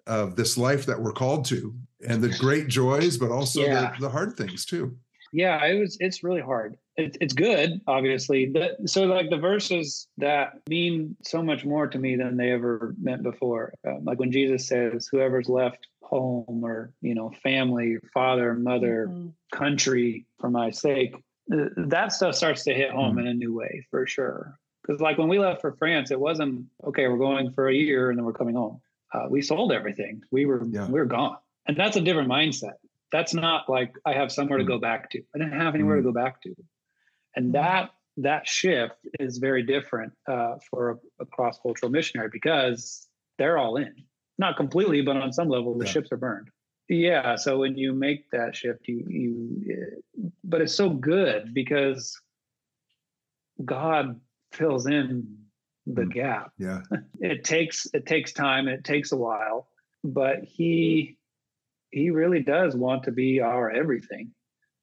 of 0.07 0.35
this 0.35 0.57
life 0.57 0.87
that 0.87 0.99
we're 0.99 1.11
called 1.11 1.45
to 1.45 1.75
and 2.07 2.23
the 2.23 2.29
great 2.39 2.67
joys 2.67 3.15
but 3.15 3.29
also 3.29 3.61
yeah. 3.61 3.91
the, 3.91 4.01
the, 4.01 4.09
hard 4.09 4.35
things 4.35 4.65
too 4.65 4.97
yeah 5.35 5.63
it 5.65 5.77
was 5.77 5.97
it's 5.99 6.23
really 6.23 6.41
hard 6.41 6.77
it, 6.95 7.17
it's 7.19 7.33
good 7.33 7.81
obviously 7.87 8.45
but, 8.45 8.77
so 8.85 9.03
like 9.03 9.29
the 9.29 9.37
verses 9.37 10.07
that 10.17 10.53
mean 10.69 11.15
so 11.23 11.43
much 11.43 11.65
more 11.65 11.87
to 11.87 11.99
me 11.99 12.15
than 12.15 12.37
they 12.37 12.51
ever 12.51 12.95
meant 13.01 13.21
before 13.21 13.73
um, 13.85 14.05
like 14.05 14.17
when 14.17 14.31
jesus 14.31 14.65
says 14.65 15.09
whoever's 15.11 15.49
left 15.49 15.87
home 16.01 16.61
or 16.63 16.93
you 17.01 17.13
know 17.13 17.31
family 17.43 17.97
father 18.13 18.53
mother 18.53 19.07
mm-hmm. 19.09 19.27
country 19.51 20.25
for 20.39 20.49
my 20.49 20.71
sake 20.71 21.15
uh, 21.53 21.65
that 21.75 22.13
stuff 22.13 22.33
starts 22.33 22.63
to 22.63 22.73
hit 22.73 22.91
home 22.91 23.17
mm-hmm. 23.17 23.19
in 23.19 23.27
a 23.27 23.33
new 23.33 23.53
way 23.53 23.85
for 23.91 24.07
sure 24.07 24.57
because 24.81 25.01
like 25.01 25.17
when 25.17 25.27
we 25.27 25.37
left 25.37 25.59
for 25.59 25.73
france 25.73 26.11
it 26.11 26.19
wasn't 26.19 26.65
okay 26.85 27.09
we're 27.09 27.17
going 27.17 27.51
for 27.51 27.67
a 27.67 27.75
year 27.75 28.09
and 28.09 28.17
then 28.17 28.25
we're 28.25 28.31
coming 28.31 28.55
home 28.55 28.79
uh, 29.13 29.25
we 29.29 29.41
sold 29.41 29.73
everything 29.73 30.21
we 30.31 30.45
were 30.45 30.63
yeah. 30.69 30.87
we 30.87 30.97
were 30.97 31.05
gone 31.05 31.35
and 31.67 31.75
that's 31.75 31.97
a 31.97 32.01
different 32.01 32.29
mindset 32.29 32.75
that's 33.11 33.33
not 33.33 33.69
like 33.69 33.95
i 34.05 34.13
have 34.13 34.31
somewhere 34.31 34.59
mm-hmm. 34.59 34.67
to 34.67 34.73
go 34.73 34.79
back 34.79 35.09
to 35.09 35.21
i 35.33 35.37
didn't 35.37 35.59
have 35.59 35.75
anywhere 35.75 35.95
to 35.95 36.01
mm-hmm. 36.01 36.11
go 36.11 36.23
back 36.23 36.41
to 36.41 36.53
and 37.35 37.45
mm-hmm. 37.45 37.63
that 37.63 37.89
that 38.17 38.47
shift 38.47 38.95
is 39.19 39.39
very 39.39 39.61
different 39.61 40.13
uh, 40.29 40.55
for 40.69 40.91
a, 40.91 40.95
a 41.23 41.25
cross-cultural 41.25 41.91
missionary 41.91 42.29
because 42.31 43.09
they're 43.37 43.57
all 43.57 43.75
in 43.75 43.93
not 44.37 44.57
completely, 44.57 45.01
but 45.01 45.17
on 45.17 45.31
some 45.31 45.49
level, 45.49 45.77
the 45.77 45.85
yeah. 45.85 45.91
ships 45.91 46.11
are 46.11 46.17
burned. 46.17 46.49
Yeah. 46.89 47.35
So 47.35 47.57
when 47.57 47.77
you 47.77 47.93
make 47.93 48.29
that 48.31 48.55
shift, 48.55 48.87
you 48.87 49.05
you, 49.07 50.01
but 50.43 50.61
it's 50.61 50.75
so 50.75 50.89
good 50.89 51.53
because 51.53 52.19
God 53.63 54.19
fills 54.51 54.85
in 54.85 55.37
the 55.87 56.03
mm. 56.03 56.13
gap. 56.13 56.51
Yeah. 56.57 56.81
It 57.19 57.43
takes 57.43 57.87
it 57.93 58.05
takes 58.05 58.33
time. 58.33 58.67
It 58.67 58.83
takes 58.83 59.11
a 59.11 59.17
while, 59.17 59.69
but 60.03 60.43
he 60.43 61.17
he 61.91 62.09
really 62.09 62.41
does 62.41 62.75
want 62.75 63.03
to 63.03 63.11
be 63.11 63.39
our 63.39 63.71
everything. 63.71 64.31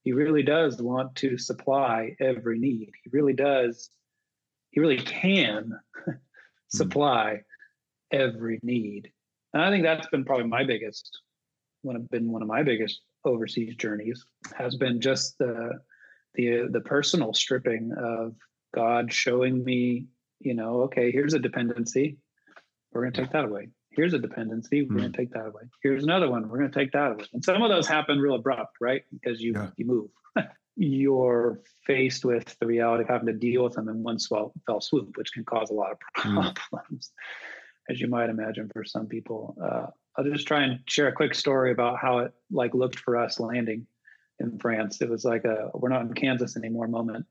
He 0.02 0.12
really 0.12 0.42
does 0.42 0.80
want 0.80 1.14
to 1.16 1.38
supply 1.38 2.16
every 2.20 2.58
need. 2.58 2.90
He 3.04 3.10
really 3.12 3.34
does. 3.34 3.90
He 4.70 4.80
really 4.80 4.98
can 4.98 5.72
supply 6.68 7.42
every 8.10 8.58
need. 8.62 9.10
And 9.52 9.62
I 9.62 9.70
think 9.70 9.84
that's 9.84 10.08
been 10.08 10.24
probably 10.24 10.46
my 10.46 10.64
biggest, 10.64 11.20
one 11.82 11.96
of 11.96 12.08
been 12.08 12.32
one 12.32 12.42
of 12.42 12.48
my 12.48 12.62
biggest 12.62 13.00
overseas 13.24 13.76
journeys 13.76 14.24
has 14.56 14.76
been 14.76 15.00
just 15.00 15.38
the 15.38 15.78
the 16.34 16.68
the 16.70 16.80
personal 16.80 17.34
stripping 17.34 17.92
of 17.96 18.34
God 18.74 19.12
showing 19.12 19.62
me, 19.62 20.06
you 20.40 20.54
know, 20.54 20.82
okay, 20.82 21.12
here's 21.12 21.34
a 21.34 21.38
dependency, 21.38 22.16
we're 22.92 23.02
going 23.02 23.12
to 23.12 23.20
take 23.22 23.32
that 23.32 23.44
away. 23.44 23.68
Here's 23.94 24.14
a 24.14 24.18
dependency, 24.18 24.82
we're 24.82 24.88
mm-hmm. 24.88 24.98
going 24.98 25.12
to 25.12 25.16
take 25.16 25.32
that 25.32 25.46
away. 25.46 25.62
Here's 25.82 26.04
another 26.04 26.30
one, 26.30 26.48
we're 26.48 26.58
going 26.58 26.70
to 26.70 26.78
take 26.78 26.92
that 26.92 27.12
away. 27.12 27.24
And 27.32 27.44
some 27.44 27.62
of 27.62 27.70
those 27.70 27.86
happen 27.86 28.18
real 28.18 28.34
abrupt, 28.34 28.76
right? 28.80 29.02
Because 29.12 29.40
you 29.40 29.52
yeah. 29.54 29.68
you 29.76 29.86
move. 29.86 30.10
You're 30.76 31.60
faced 31.86 32.24
with 32.24 32.56
the 32.58 32.66
reality 32.66 33.02
of 33.02 33.08
having 33.10 33.26
to 33.26 33.34
deal 33.34 33.62
with 33.62 33.74
them 33.74 33.90
in 33.90 34.02
one 34.02 34.18
swell, 34.18 34.54
fell 34.66 34.80
swoop, 34.80 35.18
which 35.18 35.30
can 35.32 35.44
cause 35.44 35.68
a 35.68 35.74
lot 35.74 35.90
of 35.92 35.98
hmm. 36.16 36.38
problems. 36.70 37.10
Mm 37.10 37.58
as 37.88 38.00
you 38.00 38.08
might 38.08 38.30
imagine 38.30 38.70
for 38.72 38.84
some 38.84 39.06
people. 39.06 39.56
Uh, 39.62 39.86
I'll 40.16 40.24
just 40.24 40.46
try 40.46 40.62
and 40.62 40.80
share 40.86 41.08
a 41.08 41.12
quick 41.12 41.34
story 41.34 41.72
about 41.72 41.98
how 41.98 42.18
it 42.18 42.32
like 42.50 42.74
looked 42.74 42.98
for 42.98 43.16
us 43.16 43.40
landing 43.40 43.86
in 44.40 44.58
France. 44.58 45.00
It 45.00 45.08
was 45.08 45.24
like 45.24 45.44
a 45.44 45.70
we're 45.74 45.88
not 45.88 46.02
in 46.02 46.14
Kansas 46.14 46.56
anymore 46.56 46.88
moment. 46.88 47.26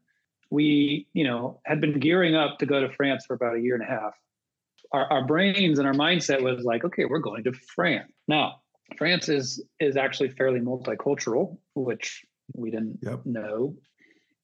We, 0.50 1.08
you 1.14 1.24
know, 1.24 1.62
had 1.66 1.80
been 1.80 2.00
gearing 2.00 2.36
up 2.36 2.60
to 2.60 2.66
go 2.66 2.82
to 2.82 2.94
France 2.94 3.26
for 3.26 3.36
about 3.36 3.56
a 3.56 3.62
year 3.62 3.76
and 3.76 3.84
a 3.84 3.88
half. 3.88 4.14
Our, 4.94 5.06
our 5.12 5.26
brains 5.26 5.80
and 5.80 5.88
our 5.88 5.94
mindset 5.94 6.42
was 6.42 6.64
like, 6.64 6.84
okay, 6.84 7.06
we're 7.06 7.20
going 7.20 7.44
to 7.46 7.54
France. 7.54 8.12
Now, 8.28 8.56
France 8.98 9.30
is 9.30 9.64
is 9.80 9.96
actually 9.96 10.30
fairly 10.30 10.60
multicultural, 10.60 11.58
which 11.76 12.24
we 12.56 12.72
didn't 12.72 13.00
yep. 13.02 13.22
know. 13.26 13.76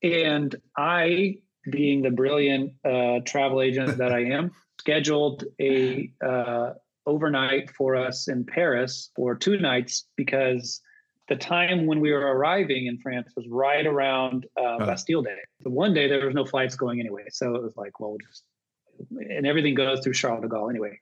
And 0.03 0.55
I, 0.77 1.35
being 1.69 2.01
the 2.01 2.11
brilliant 2.11 2.73
uh, 2.85 3.19
travel 3.25 3.61
agent 3.61 3.97
that 3.97 4.11
I 4.11 4.25
am, 4.25 4.51
scheduled 4.79 5.43
a 5.59 6.11
uh, 6.25 6.73
overnight 7.05 7.71
for 7.71 7.95
us 7.95 8.27
in 8.27 8.45
Paris 8.45 9.11
for 9.15 9.35
two 9.35 9.57
nights 9.57 10.05
because 10.15 10.81
the 11.29 11.35
time 11.35 11.87
when 11.87 11.99
we 11.99 12.11
were 12.11 12.19
arriving 12.19 12.85
in 12.85 12.99
France 12.99 13.31
was 13.35 13.45
right 13.49 13.85
around 13.85 14.45
uh, 14.57 14.77
Bastille 14.79 15.21
Day. 15.21 15.39
The 15.61 15.69
one 15.69 15.93
day 15.93 16.07
there 16.07 16.25
was 16.25 16.35
no 16.35 16.45
flights 16.45 16.75
going 16.75 16.99
anyway, 16.99 17.25
so 17.29 17.55
it 17.55 17.63
was 17.63 17.75
like, 17.75 17.99
well, 17.99 18.11
we'll 18.11 18.19
just 18.19 18.43
and 19.11 19.45
everything 19.45 19.73
goes 19.73 20.01
through 20.01 20.13
Charles 20.13 20.41
de 20.41 20.47
Gaulle 20.47 20.69
anyway. 20.69 20.99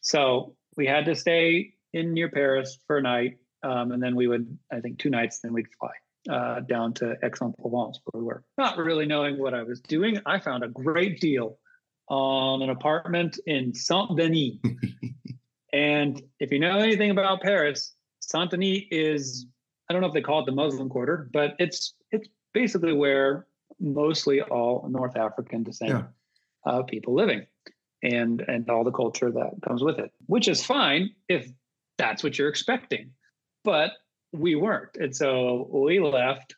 So 0.00 0.56
we 0.76 0.86
had 0.86 1.04
to 1.06 1.14
stay 1.14 1.74
in 1.92 2.12
near 2.12 2.28
Paris 2.28 2.78
for 2.86 2.98
a 2.98 3.02
night, 3.02 3.38
um, 3.62 3.92
and 3.92 4.02
then 4.02 4.16
we 4.16 4.28
would, 4.28 4.58
I 4.72 4.80
think, 4.80 4.98
two 4.98 5.10
nights, 5.10 5.40
then 5.40 5.52
we'd 5.52 5.66
fly. 5.78 5.90
Uh, 6.28 6.58
down 6.58 6.92
to 6.92 7.16
Aix-en-Provence, 7.22 8.00
where 8.04 8.20
we 8.20 8.26
were. 8.26 8.42
Not 8.58 8.78
really 8.78 9.06
knowing 9.06 9.38
what 9.38 9.54
I 9.54 9.62
was 9.62 9.80
doing, 9.80 10.20
I 10.26 10.40
found 10.40 10.64
a 10.64 10.68
great 10.68 11.20
deal 11.20 11.56
on 12.08 12.62
an 12.62 12.70
apartment 12.70 13.38
in 13.46 13.72
Saint 13.74 14.16
Denis. 14.16 14.54
and 15.72 16.20
if 16.40 16.50
you 16.50 16.58
know 16.58 16.78
anything 16.78 17.10
about 17.10 17.42
Paris, 17.42 17.94
Saint 18.20 18.50
Denis 18.50 18.82
is 18.90 19.46
I 19.88 19.92
don't 19.92 20.02
know 20.02 20.08
if 20.08 20.14
they 20.14 20.20
call 20.20 20.40
it 20.40 20.46
the 20.46 20.52
Muslim 20.52 20.88
quarter, 20.88 21.30
but 21.32 21.54
it's 21.58 21.94
it's 22.10 22.28
basically 22.52 22.92
where 22.92 23.46
mostly 23.78 24.40
all 24.40 24.88
North 24.88 25.16
African 25.16 25.62
descent 25.62 25.90
yeah. 25.90 26.02
Uh, 26.66 26.82
people 26.82 27.14
living, 27.14 27.46
and 28.02 28.42
and 28.46 28.68
all 28.68 28.84
the 28.84 28.92
culture 28.92 29.30
that 29.30 29.52
comes 29.66 29.82
with 29.82 29.98
it, 29.98 30.10
which 30.26 30.48
is 30.48 30.64
fine 30.64 31.10
if 31.28 31.50
that's 31.96 32.22
what 32.22 32.38
you're 32.38 32.48
expecting, 32.48 33.12
but 33.64 33.92
we 34.32 34.54
weren't, 34.54 34.96
and 34.96 35.16
so 35.16 35.68
we 35.72 35.98
left 36.00 36.54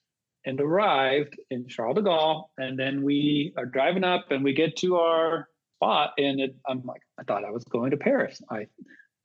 and 0.49 0.61
arrived 0.61 1.39
in 1.51 1.69
Charles 1.69 1.97
de 1.97 2.03
Gaulle. 2.03 2.49
And 2.57 2.79
then 2.79 3.03
we 3.03 3.53
are 3.59 3.67
driving 3.67 4.03
up 4.03 4.31
and 4.31 4.43
we 4.43 4.55
get 4.55 4.77
to 4.79 4.97
our 4.97 5.49
spot. 5.77 6.13
And 6.17 6.41
it, 6.41 6.57
I'm 6.67 6.83
like, 6.85 7.03
I 7.19 7.25
thought 7.25 7.45
I 7.45 7.51
was 7.51 7.65
going 7.65 7.91
to 7.91 7.99
Paris. 7.99 8.41
I, 8.51 8.67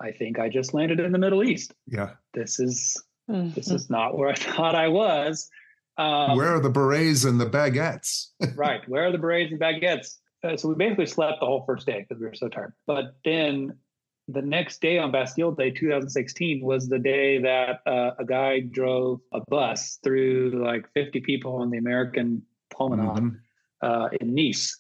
I 0.02 0.12
think 0.12 0.38
I 0.38 0.50
just 0.50 0.74
landed 0.74 1.00
in 1.00 1.14
the 1.14 1.18
Middle 1.18 1.44
East. 1.44 1.74
Yeah. 1.88 2.12
This 2.34 2.60
is, 2.60 3.02
mm-hmm. 3.32 3.54
this 3.54 3.72
is 3.72 3.90
not 3.90 4.18
where 4.18 4.30
I 4.30 4.36
thought 4.36 4.76
I 4.76 4.90
was. 4.90 5.50
Um, 5.98 6.36
where 6.36 6.56
are 6.56 6.60
the 6.60 6.70
berets 6.70 7.24
and 7.24 7.40
the 7.40 7.46
baguettes? 7.46 8.28
right. 8.56 8.82
Where 8.90 9.06
are 9.06 9.12
the 9.12 9.18
berets 9.18 9.52
and 9.52 9.62
baguettes? 9.62 10.18
Uh, 10.44 10.58
so 10.58 10.68
we 10.68 10.76
basically 10.76 11.06
slept 11.06 11.40
the 11.40 11.46
whole 11.46 11.64
first 11.66 11.86
day 11.86 12.06
because 12.08 12.20
we 12.20 12.28
were 12.28 12.34
so 12.34 12.50
tired. 12.50 12.74
But 12.86 13.16
then 13.24 13.78
the 14.28 14.42
next 14.42 14.82
day 14.82 14.98
on 14.98 15.12
Bastille 15.12 15.52
Day 15.52 15.72
2016 15.72 16.64
was 16.64 16.88
the 16.88 17.00
day 17.00 17.40
that 17.40 17.82
uh, 17.86 18.12
a 18.20 18.26
guy 18.26 18.60
drove 18.60 19.20
a 19.34 19.42
bus 19.48 20.00
through 20.04 20.62
like 20.64 20.86
50 20.94 21.22
people 21.22 21.56
on 21.56 21.70
the 21.70 21.78
American 21.78 22.42
Promenade 22.70 23.24
mm-hmm. 23.24 23.36
uh, 23.82 24.10
in 24.20 24.34
Nice 24.34 24.78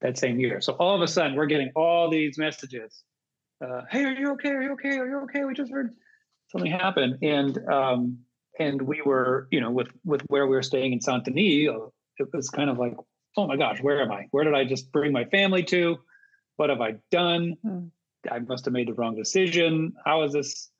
that 0.00 0.18
same 0.18 0.38
year. 0.38 0.60
So 0.60 0.74
all 0.74 0.94
of 0.94 1.02
a 1.02 1.08
sudden, 1.08 1.34
we're 1.36 1.46
getting 1.46 1.70
all 1.74 2.10
these 2.10 2.38
messages. 2.38 3.02
Uh, 3.64 3.82
hey, 3.90 4.04
are 4.04 4.12
you 4.12 4.32
okay? 4.32 4.50
Are 4.50 4.62
you 4.62 4.72
okay? 4.72 4.98
Are 4.98 5.06
you 5.06 5.20
okay? 5.24 5.44
We 5.44 5.54
just 5.54 5.72
heard 5.72 5.94
something 6.50 6.70
happen, 6.70 7.18
and 7.22 7.58
um, 7.68 8.18
and 8.58 8.82
we 8.82 9.00
were, 9.02 9.48
you 9.50 9.60
know, 9.60 9.70
with 9.70 9.88
with 10.04 10.22
where 10.28 10.46
we 10.46 10.54
were 10.54 10.62
staying 10.62 10.92
in 10.92 11.00
Saint 11.00 11.24
Denis, 11.24 11.70
it 12.18 12.28
was 12.32 12.50
kind 12.50 12.68
of 12.68 12.78
like, 12.78 12.94
oh 13.36 13.46
my 13.46 13.56
gosh, 13.56 13.80
where 13.80 14.00
am 14.02 14.12
I? 14.12 14.26
Where 14.30 14.44
did 14.44 14.54
I 14.54 14.64
just 14.64 14.92
bring 14.92 15.12
my 15.12 15.24
family 15.26 15.62
to? 15.64 15.98
What 16.56 16.70
have 16.70 16.80
I 16.80 16.96
done? 17.10 17.56
Hmm. 17.62 17.86
I 18.30 18.40
must 18.40 18.64
have 18.64 18.72
made 18.72 18.88
the 18.88 18.94
wrong 18.94 19.14
decision. 19.14 19.92
How 20.04 20.22
is 20.22 20.32
this? 20.32 20.70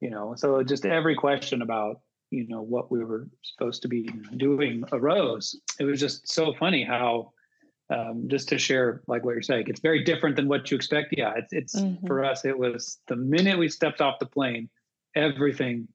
You 0.00 0.10
know, 0.10 0.34
so 0.36 0.62
just 0.62 0.84
every 0.84 1.14
question 1.14 1.62
about 1.62 2.00
you 2.30 2.46
know 2.48 2.62
what 2.62 2.90
we 2.90 3.04
were 3.04 3.28
supposed 3.42 3.82
to 3.82 3.88
be 3.88 4.08
doing 4.36 4.84
arose. 4.92 5.58
It 5.78 5.84
was 5.84 6.00
just 6.00 6.28
so 6.28 6.54
funny 6.54 6.84
how 6.84 7.32
um, 7.92 8.24
just 8.28 8.48
to 8.48 8.58
share 8.58 9.02
like 9.06 9.24
what 9.24 9.32
you're 9.32 9.42
saying 9.42 9.64
it's 9.66 9.80
very 9.80 10.02
different 10.04 10.36
than 10.36 10.48
what 10.48 10.70
you 10.70 10.76
expect 10.76 11.14
yeah 11.16 11.32
it's, 11.36 11.52
it's 11.52 11.80
mm-hmm. 11.80 12.06
for 12.06 12.24
us 12.24 12.44
it 12.44 12.58
was 12.58 12.98
the 13.08 13.16
minute 13.16 13.58
we 13.58 13.68
stepped 13.68 14.00
off 14.00 14.18
the 14.18 14.26
plane 14.26 14.68
everything 15.14 15.88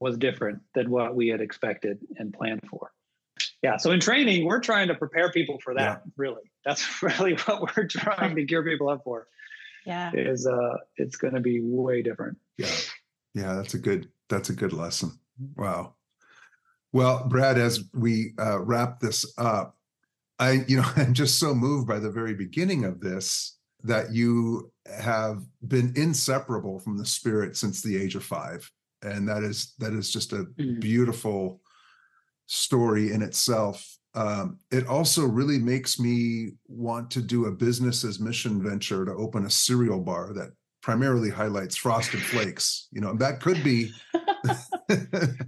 was 0.00 0.16
different 0.16 0.60
than 0.74 0.90
what 0.90 1.14
we 1.14 1.28
had 1.28 1.40
expected 1.40 1.98
and 2.18 2.32
planned 2.32 2.62
for 2.70 2.92
yeah 3.62 3.76
so 3.76 3.90
in 3.90 4.00
training 4.00 4.44
we're 4.44 4.60
trying 4.60 4.88
to 4.88 4.94
prepare 4.94 5.30
people 5.32 5.58
for 5.62 5.74
that 5.74 6.02
yeah. 6.04 6.10
really. 6.16 6.42
That's 6.64 7.02
really 7.02 7.34
what 7.34 7.76
we're 7.76 7.86
trying 7.86 8.36
to 8.36 8.44
gear 8.44 8.62
people 8.62 8.88
up 8.88 9.02
for. 9.04 9.26
Yeah. 9.86 10.10
Is 10.14 10.46
uh 10.46 10.76
it's 10.96 11.16
going 11.16 11.34
to 11.34 11.40
be 11.40 11.60
way 11.62 12.02
different. 12.02 12.38
Yeah. 12.58 12.74
Yeah 13.34 13.54
that's 13.54 13.74
a 13.74 13.78
good 13.78 14.08
that's 14.28 14.50
a 14.50 14.54
good 14.54 14.72
lesson. 14.72 15.18
Wow. 15.56 15.94
Well 16.92 17.26
brad 17.28 17.58
as 17.58 17.84
we 17.94 18.32
uh, 18.38 18.60
wrap 18.60 19.00
this 19.00 19.32
up 19.38 19.76
I, 20.40 20.64
you 20.66 20.78
know, 20.78 20.86
I'm 20.96 21.14
just 21.14 21.38
so 21.38 21.54
moved 21.54 21.86
by 21.86 22.00
the 22.00 22.10
very 22.10 22.34
beginning 22.34 22.84
of 22.84 23.00
this 23.00 23.58
that 23.84 24.12
you 24.12 24.72
have 24.98 25.42
been 25.68 25.92
inseparable 25.94 26.80
from 26.80 26.98
the 26.98 27.06
spirit 27.06 27.56
since 27.56 27.80
the 27.80 27.96
age 27.96 28.16
of 28.16 28.24
five. 28.24 28.68
And 29.02 29.28
that 29.28 29.42
is 29.42 29.74
that 29.78 29.92
is 29.92 30.10
just 30.10 30.32
a 30.32 30.44
mm-hmm. 30.44 30.80
beautiful 30.80 31.62
story 32.50 33.12
in 33.12 33.22
itself. 33.22 33.86
Um, 34.14 34.58
it 34.72 34.88
also 34.88 35.24
really 35.24 35.58
makes 35.58 36.00
me 36.00 36.50
want 36.66 37.10
to 37.12 37.22
do 37.22 37.46
a 37.46 37.52
business 37.52 38.02
as 38.04 38.18
mission 38.18 38.60
venture 38.60 39.04
to 39.04 39.12
open 39.12 39.46
a 39.46 39.50
cereal 39.50 40.00
bar 40.00 40.32
that 40.34 40.50
primarily 40.82 41.30
highlights 41.30 41.76
frosted 41.76 42.20
flakes. 42.20 42.88
You 42.90 43.02
know, 43.02 43.14
that 43.14 43.40
could 43.40 43.62
be 43.62 43.92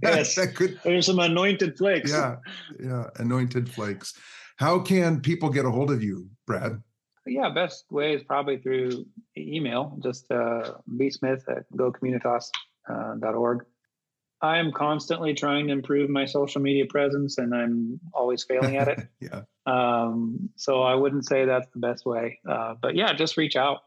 yes, 0.01 0.35
that 0.35 0.53
could 0.55 0.79
there's 0.85 1.07
some 1.07 1.19
anointed 1.19 1.77
flakes. 1.77 2.09
Yeah, 2.09 2.37
yeah, 2.81 3.09
anointed 3.17 3.69
flakes. 3.69 4.13
How 4.57 4.79
can 4.79 5.19
people 5.19 5.49
get 5.49 5.65
a 5.65 5.71
hold 5.71 5.91
of 5.91 6.01
you, 6.01 6.29
Brad? 6.47 6.81
Yeah, 7.25 7.49
best 7.49 7.85
way 7.91 8.13
is 8.15 8.23
probably 8.23 8.59
through 8.59 9.05
email, 9.37 9.97
just 10.01 10.31
uh, 10.31 10.75
bsmith 10.89 11.43
at 11.49 11.69
gocommunitas.org. 11.75 13.61
Uh, 13.61 13.65
I 14.43 14.57
am 14.57 14.73
constantly 14.73 15.33
trying 15.33 15.67
to 15.67 15.73
improve 15.73 16.09
my 16.09 16.25
social 16.25 16.61
media 16.61 16.85
presence 16.85 17.37
and 17.37 17.55
I'm 17.55 17.99
always 18.13 18.43
failing 18.43 18.75
at 18.75 18.89
it. 18.89 19.07
yeah. 19.21 19.43
Um, 19.65 20.49
so 20.57 20.83
I 20.83 20.95
wouldn't 20.95 21.25
say 21.25 21.45
that's 21.45 21.69
the 21.73 21.79
best 21.79 22.05
way. 22.05 22.39
Uh, 22.47 22.75
but 22.81 22.93
yeah, 22.93 23.13
just 23.13 23.37
reach 23.37 23.55
out 23.55 23.79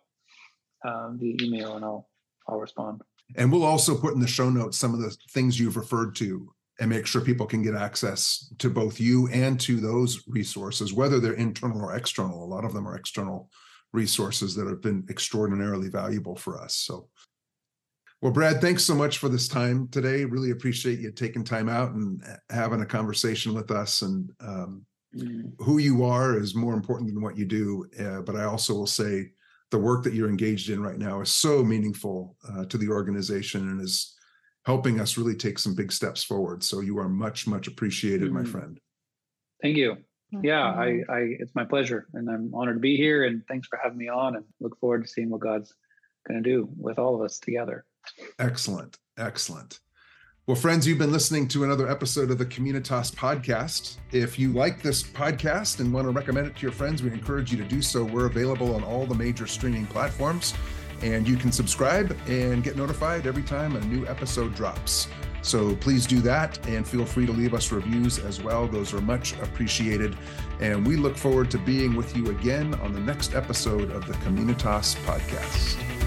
um, 0.83 1.19
via 1.21 1.37
email 1.43 1.77
and 1.77 1.85
I'll 1.85 2.09
I'll 2.49 2.59
respond. 2.59 3.03
And 3.37 3.53
we'll 3.53 3.65
also 3.65 3.97
put 3.97 4.15
in 4.15 4.21
the 4.21 4.27
show 4.27 4.49
notes 4.49 4.79
some 4.79 4.95
of 4.95 5.01
the 5.01 5.15
things 5.31 5.61
you've 5.61 5.77
referred 5.77 6.15
to 6.17 6.51
and 6.79 6.91
make 6.91 7.07
sure 7.07 7.21
people 7.21 7.47
can 7.47 7.63
get 7.63 7.75
access 7.75 8.53
to 8.59 8.71
both 8.71 9.01
you 9.01 9.29
and 9.29 9.59
to 9.61 9.81
those 9.81 10.23
resources, 10.29 10.93
whether 10.93 11.19
they're 11.21 11.33
internal 11.35 11.83
or 11.83 11.97
external. 11.97 12.45
A 12.45 12.47
lot 12.47 12.65
of 12.65 12.73
them 12.73 12.87
are 12.87 12.97
external 12.97 13.51
resources 13.93 14.55
that 14.55 14.67
have 14.67 14.83
been 14.83 15.07
extraordinarily 15.11 15.89
valuable 15.89 16.37
for 16.37 16.61
us. 16.61 16.77
So, 16.77 17.09
well, 18.23 18.33
Brad, 18.33 18.61
thanks 18.61 18.85
so 18.85 18.95
much 18.95 19.19
for 19.19 19.29
this 19.29 19.47
time 19.47 19.89
today. 19.89 20.25
Really 20.25 20.51
appreciate 20.51 21.01
you 21.01 21.11
taking 21.13 21.45
time 21.45 21.69
out 21.69 21.93
and 21.93 22.23
having 22.51 22.81
a 22.81 22.87
conversation 22.87 23.53
with 23.53 23.71
us. 23.71 24.03
And 24.03 24.31
um, 24.41 24.87
mm. 25.15 25.53
who 25.59 25.79
you 25.79 26.05
are 26.05 26.39
is 26.39 26.55
more 26.55 26.75
important 26.75 27.13
than 27.13 27.23
what 27.23 27.37
you 27.37 27.45
do. 27.45 27.87
Uh, 28.01 28.23
but 28.23 28.37
I 28.37 28.45
also 28.45 28.75
will 28.75 28.87
say 28.87 29.33
the 29.71 29.79
work 29.79 30.03
that 30.05 30.15
you're 30.15 30.31
engaged 30.31 30.71
in 30.71 30.83
right 30.83 30.99
now 30.99 31.21
is 31.21 31.31
so 31.31 31.63
meaningful 31.63 32.37
uh, 32.49 32.65
to 32.67 32.79
the 32.79 32.89
organization 32.89 33.69
and 33.69 33.81
is 33.81 34.15
helping 34.65 34.99
us 34.99 35.19
really 35.19 35.35
take 35.35 35.59
some 35.59 35.75
big 35.75 35.93
steps 35.93 36.25
forward. 36.25 36.65
So 36.65 36.81
you 36.81 36.99
are 36.99 37.09
much, 37.09 37.47
much 37.47 37.67
appreciated, 37.67 38.31
mm-hmm. 38.31 38.39
my 38.39 38.45
friend. 38.45 38.81
Thank 39.63 39.77
you. 39.77 39.97
Yeah, 40.43 40.65
I, 40.65 41.03
I, 41.09 41.19
it's 41.39 41.55
my 41.55 41.65
pleasure, 41.65 42.09
and 42.15 42.29
I'm 42.29 42.53
honored 42.53 42.77
to 42.77 42.81
be 42.81 42.97
here. 42.97 43.25
And 43.25 43.43
thanks 43.47 43.69
for 43.69 43.79
having 43.83 43.99
me 43.99 44.09
on. 44.09 44.37
And 44.37 44.45
look 44.61 44.79
forward 44.81 45.05
to 45.05 45.09
seeing 45.09 45.31
what 45.31 45.41
God's 45.41 45.73
going 46.27 46.43
to 46.43 46.49
do 46.49 46.69
with 46.77 46.99
all 46.99 47.15
of 47.15 47.21
us 47.21 47.39
together. 47.39 47.85
Excellent, 48.39 48.99
excellent. 49.19 49.81
Well, 50.47 50.57
friends, 50.57 50.87
you've 50.87 50.99
been 50.99 51.11
listening 51.11 51.49
to 51.49 51.65
another 51.65 51.89
episode 51.89 52.31
of 52.31 52.39
the 52.39 52.47
Communitas 52.47 53.13
podcast. 53.13 53.97
If 54.13 54.39
you 54.39 54.53
like 54.53 54.81
this 54.81 55.03
podcast 55.03 55.81
and 55.81 55.93
want 55.93 56.07
to 56.07 56.13
recommend 56.13 56.47
it 56.47 56.55
to 56.57 56.63
your 56.63 56.71
friends, 56.71 57.03
we 57.03 57.11
encourage 57.11 57.51
you 57.51 57.59
to 57.59 57.65
do 57.65 57.83
so. 57.83 58.05
We're 58.05 58.27
available 58.27 58.75
on 58.77 58.85
all 58.85 59.07
the 59.07 59.15
major 59.15 59.49
streaming 59.49 59.87
platforms 59.87 60.55
and 61.03 61.29
you 61.29 61.37
can 61.37 61.53
subscribe 61.53 62.17
and 62.27 62.63
get 62.63 62.77
notified 62.77 63.27
every 63.27 63.43
time 63.43 63.77
a 63.77 63.81
new 63.87 64.07
episode 64.07 64.55
drops. 64.55 65.09
So 65.43 65.77
please 65.77 66.07
do 66.07 66.21
that 66.21 66.65
and 66.67 66.87
feel 66.87 67.05
free 67.05 67.27
to 67.27 67.33
leave 67.33 67.55
us 67.55 67.71
reviews 67.71 68.19
as 68.19 68.43
well. 68.43 68.67
Those 68.67 68.93
are 68.95 69.01
much 69.01 69.35
appreciated. 69.35 70.17
And 70.61 70.87
we 70.87 70.97
look 70.97 71.17
forward 71.17 71.51
to 71.53 71.59
being 71.59 71.95
with 71.95 72.17
you 72.17 72.31
again 72.31 72.75
on 72.75 72.93
the 72.93 73.01
next 73.01 73.35
episode 73.35 73.91
of 73.91 74.07
the 74.07 74.15
Communitas 74.15 74.97
podcast. 75.05 76.06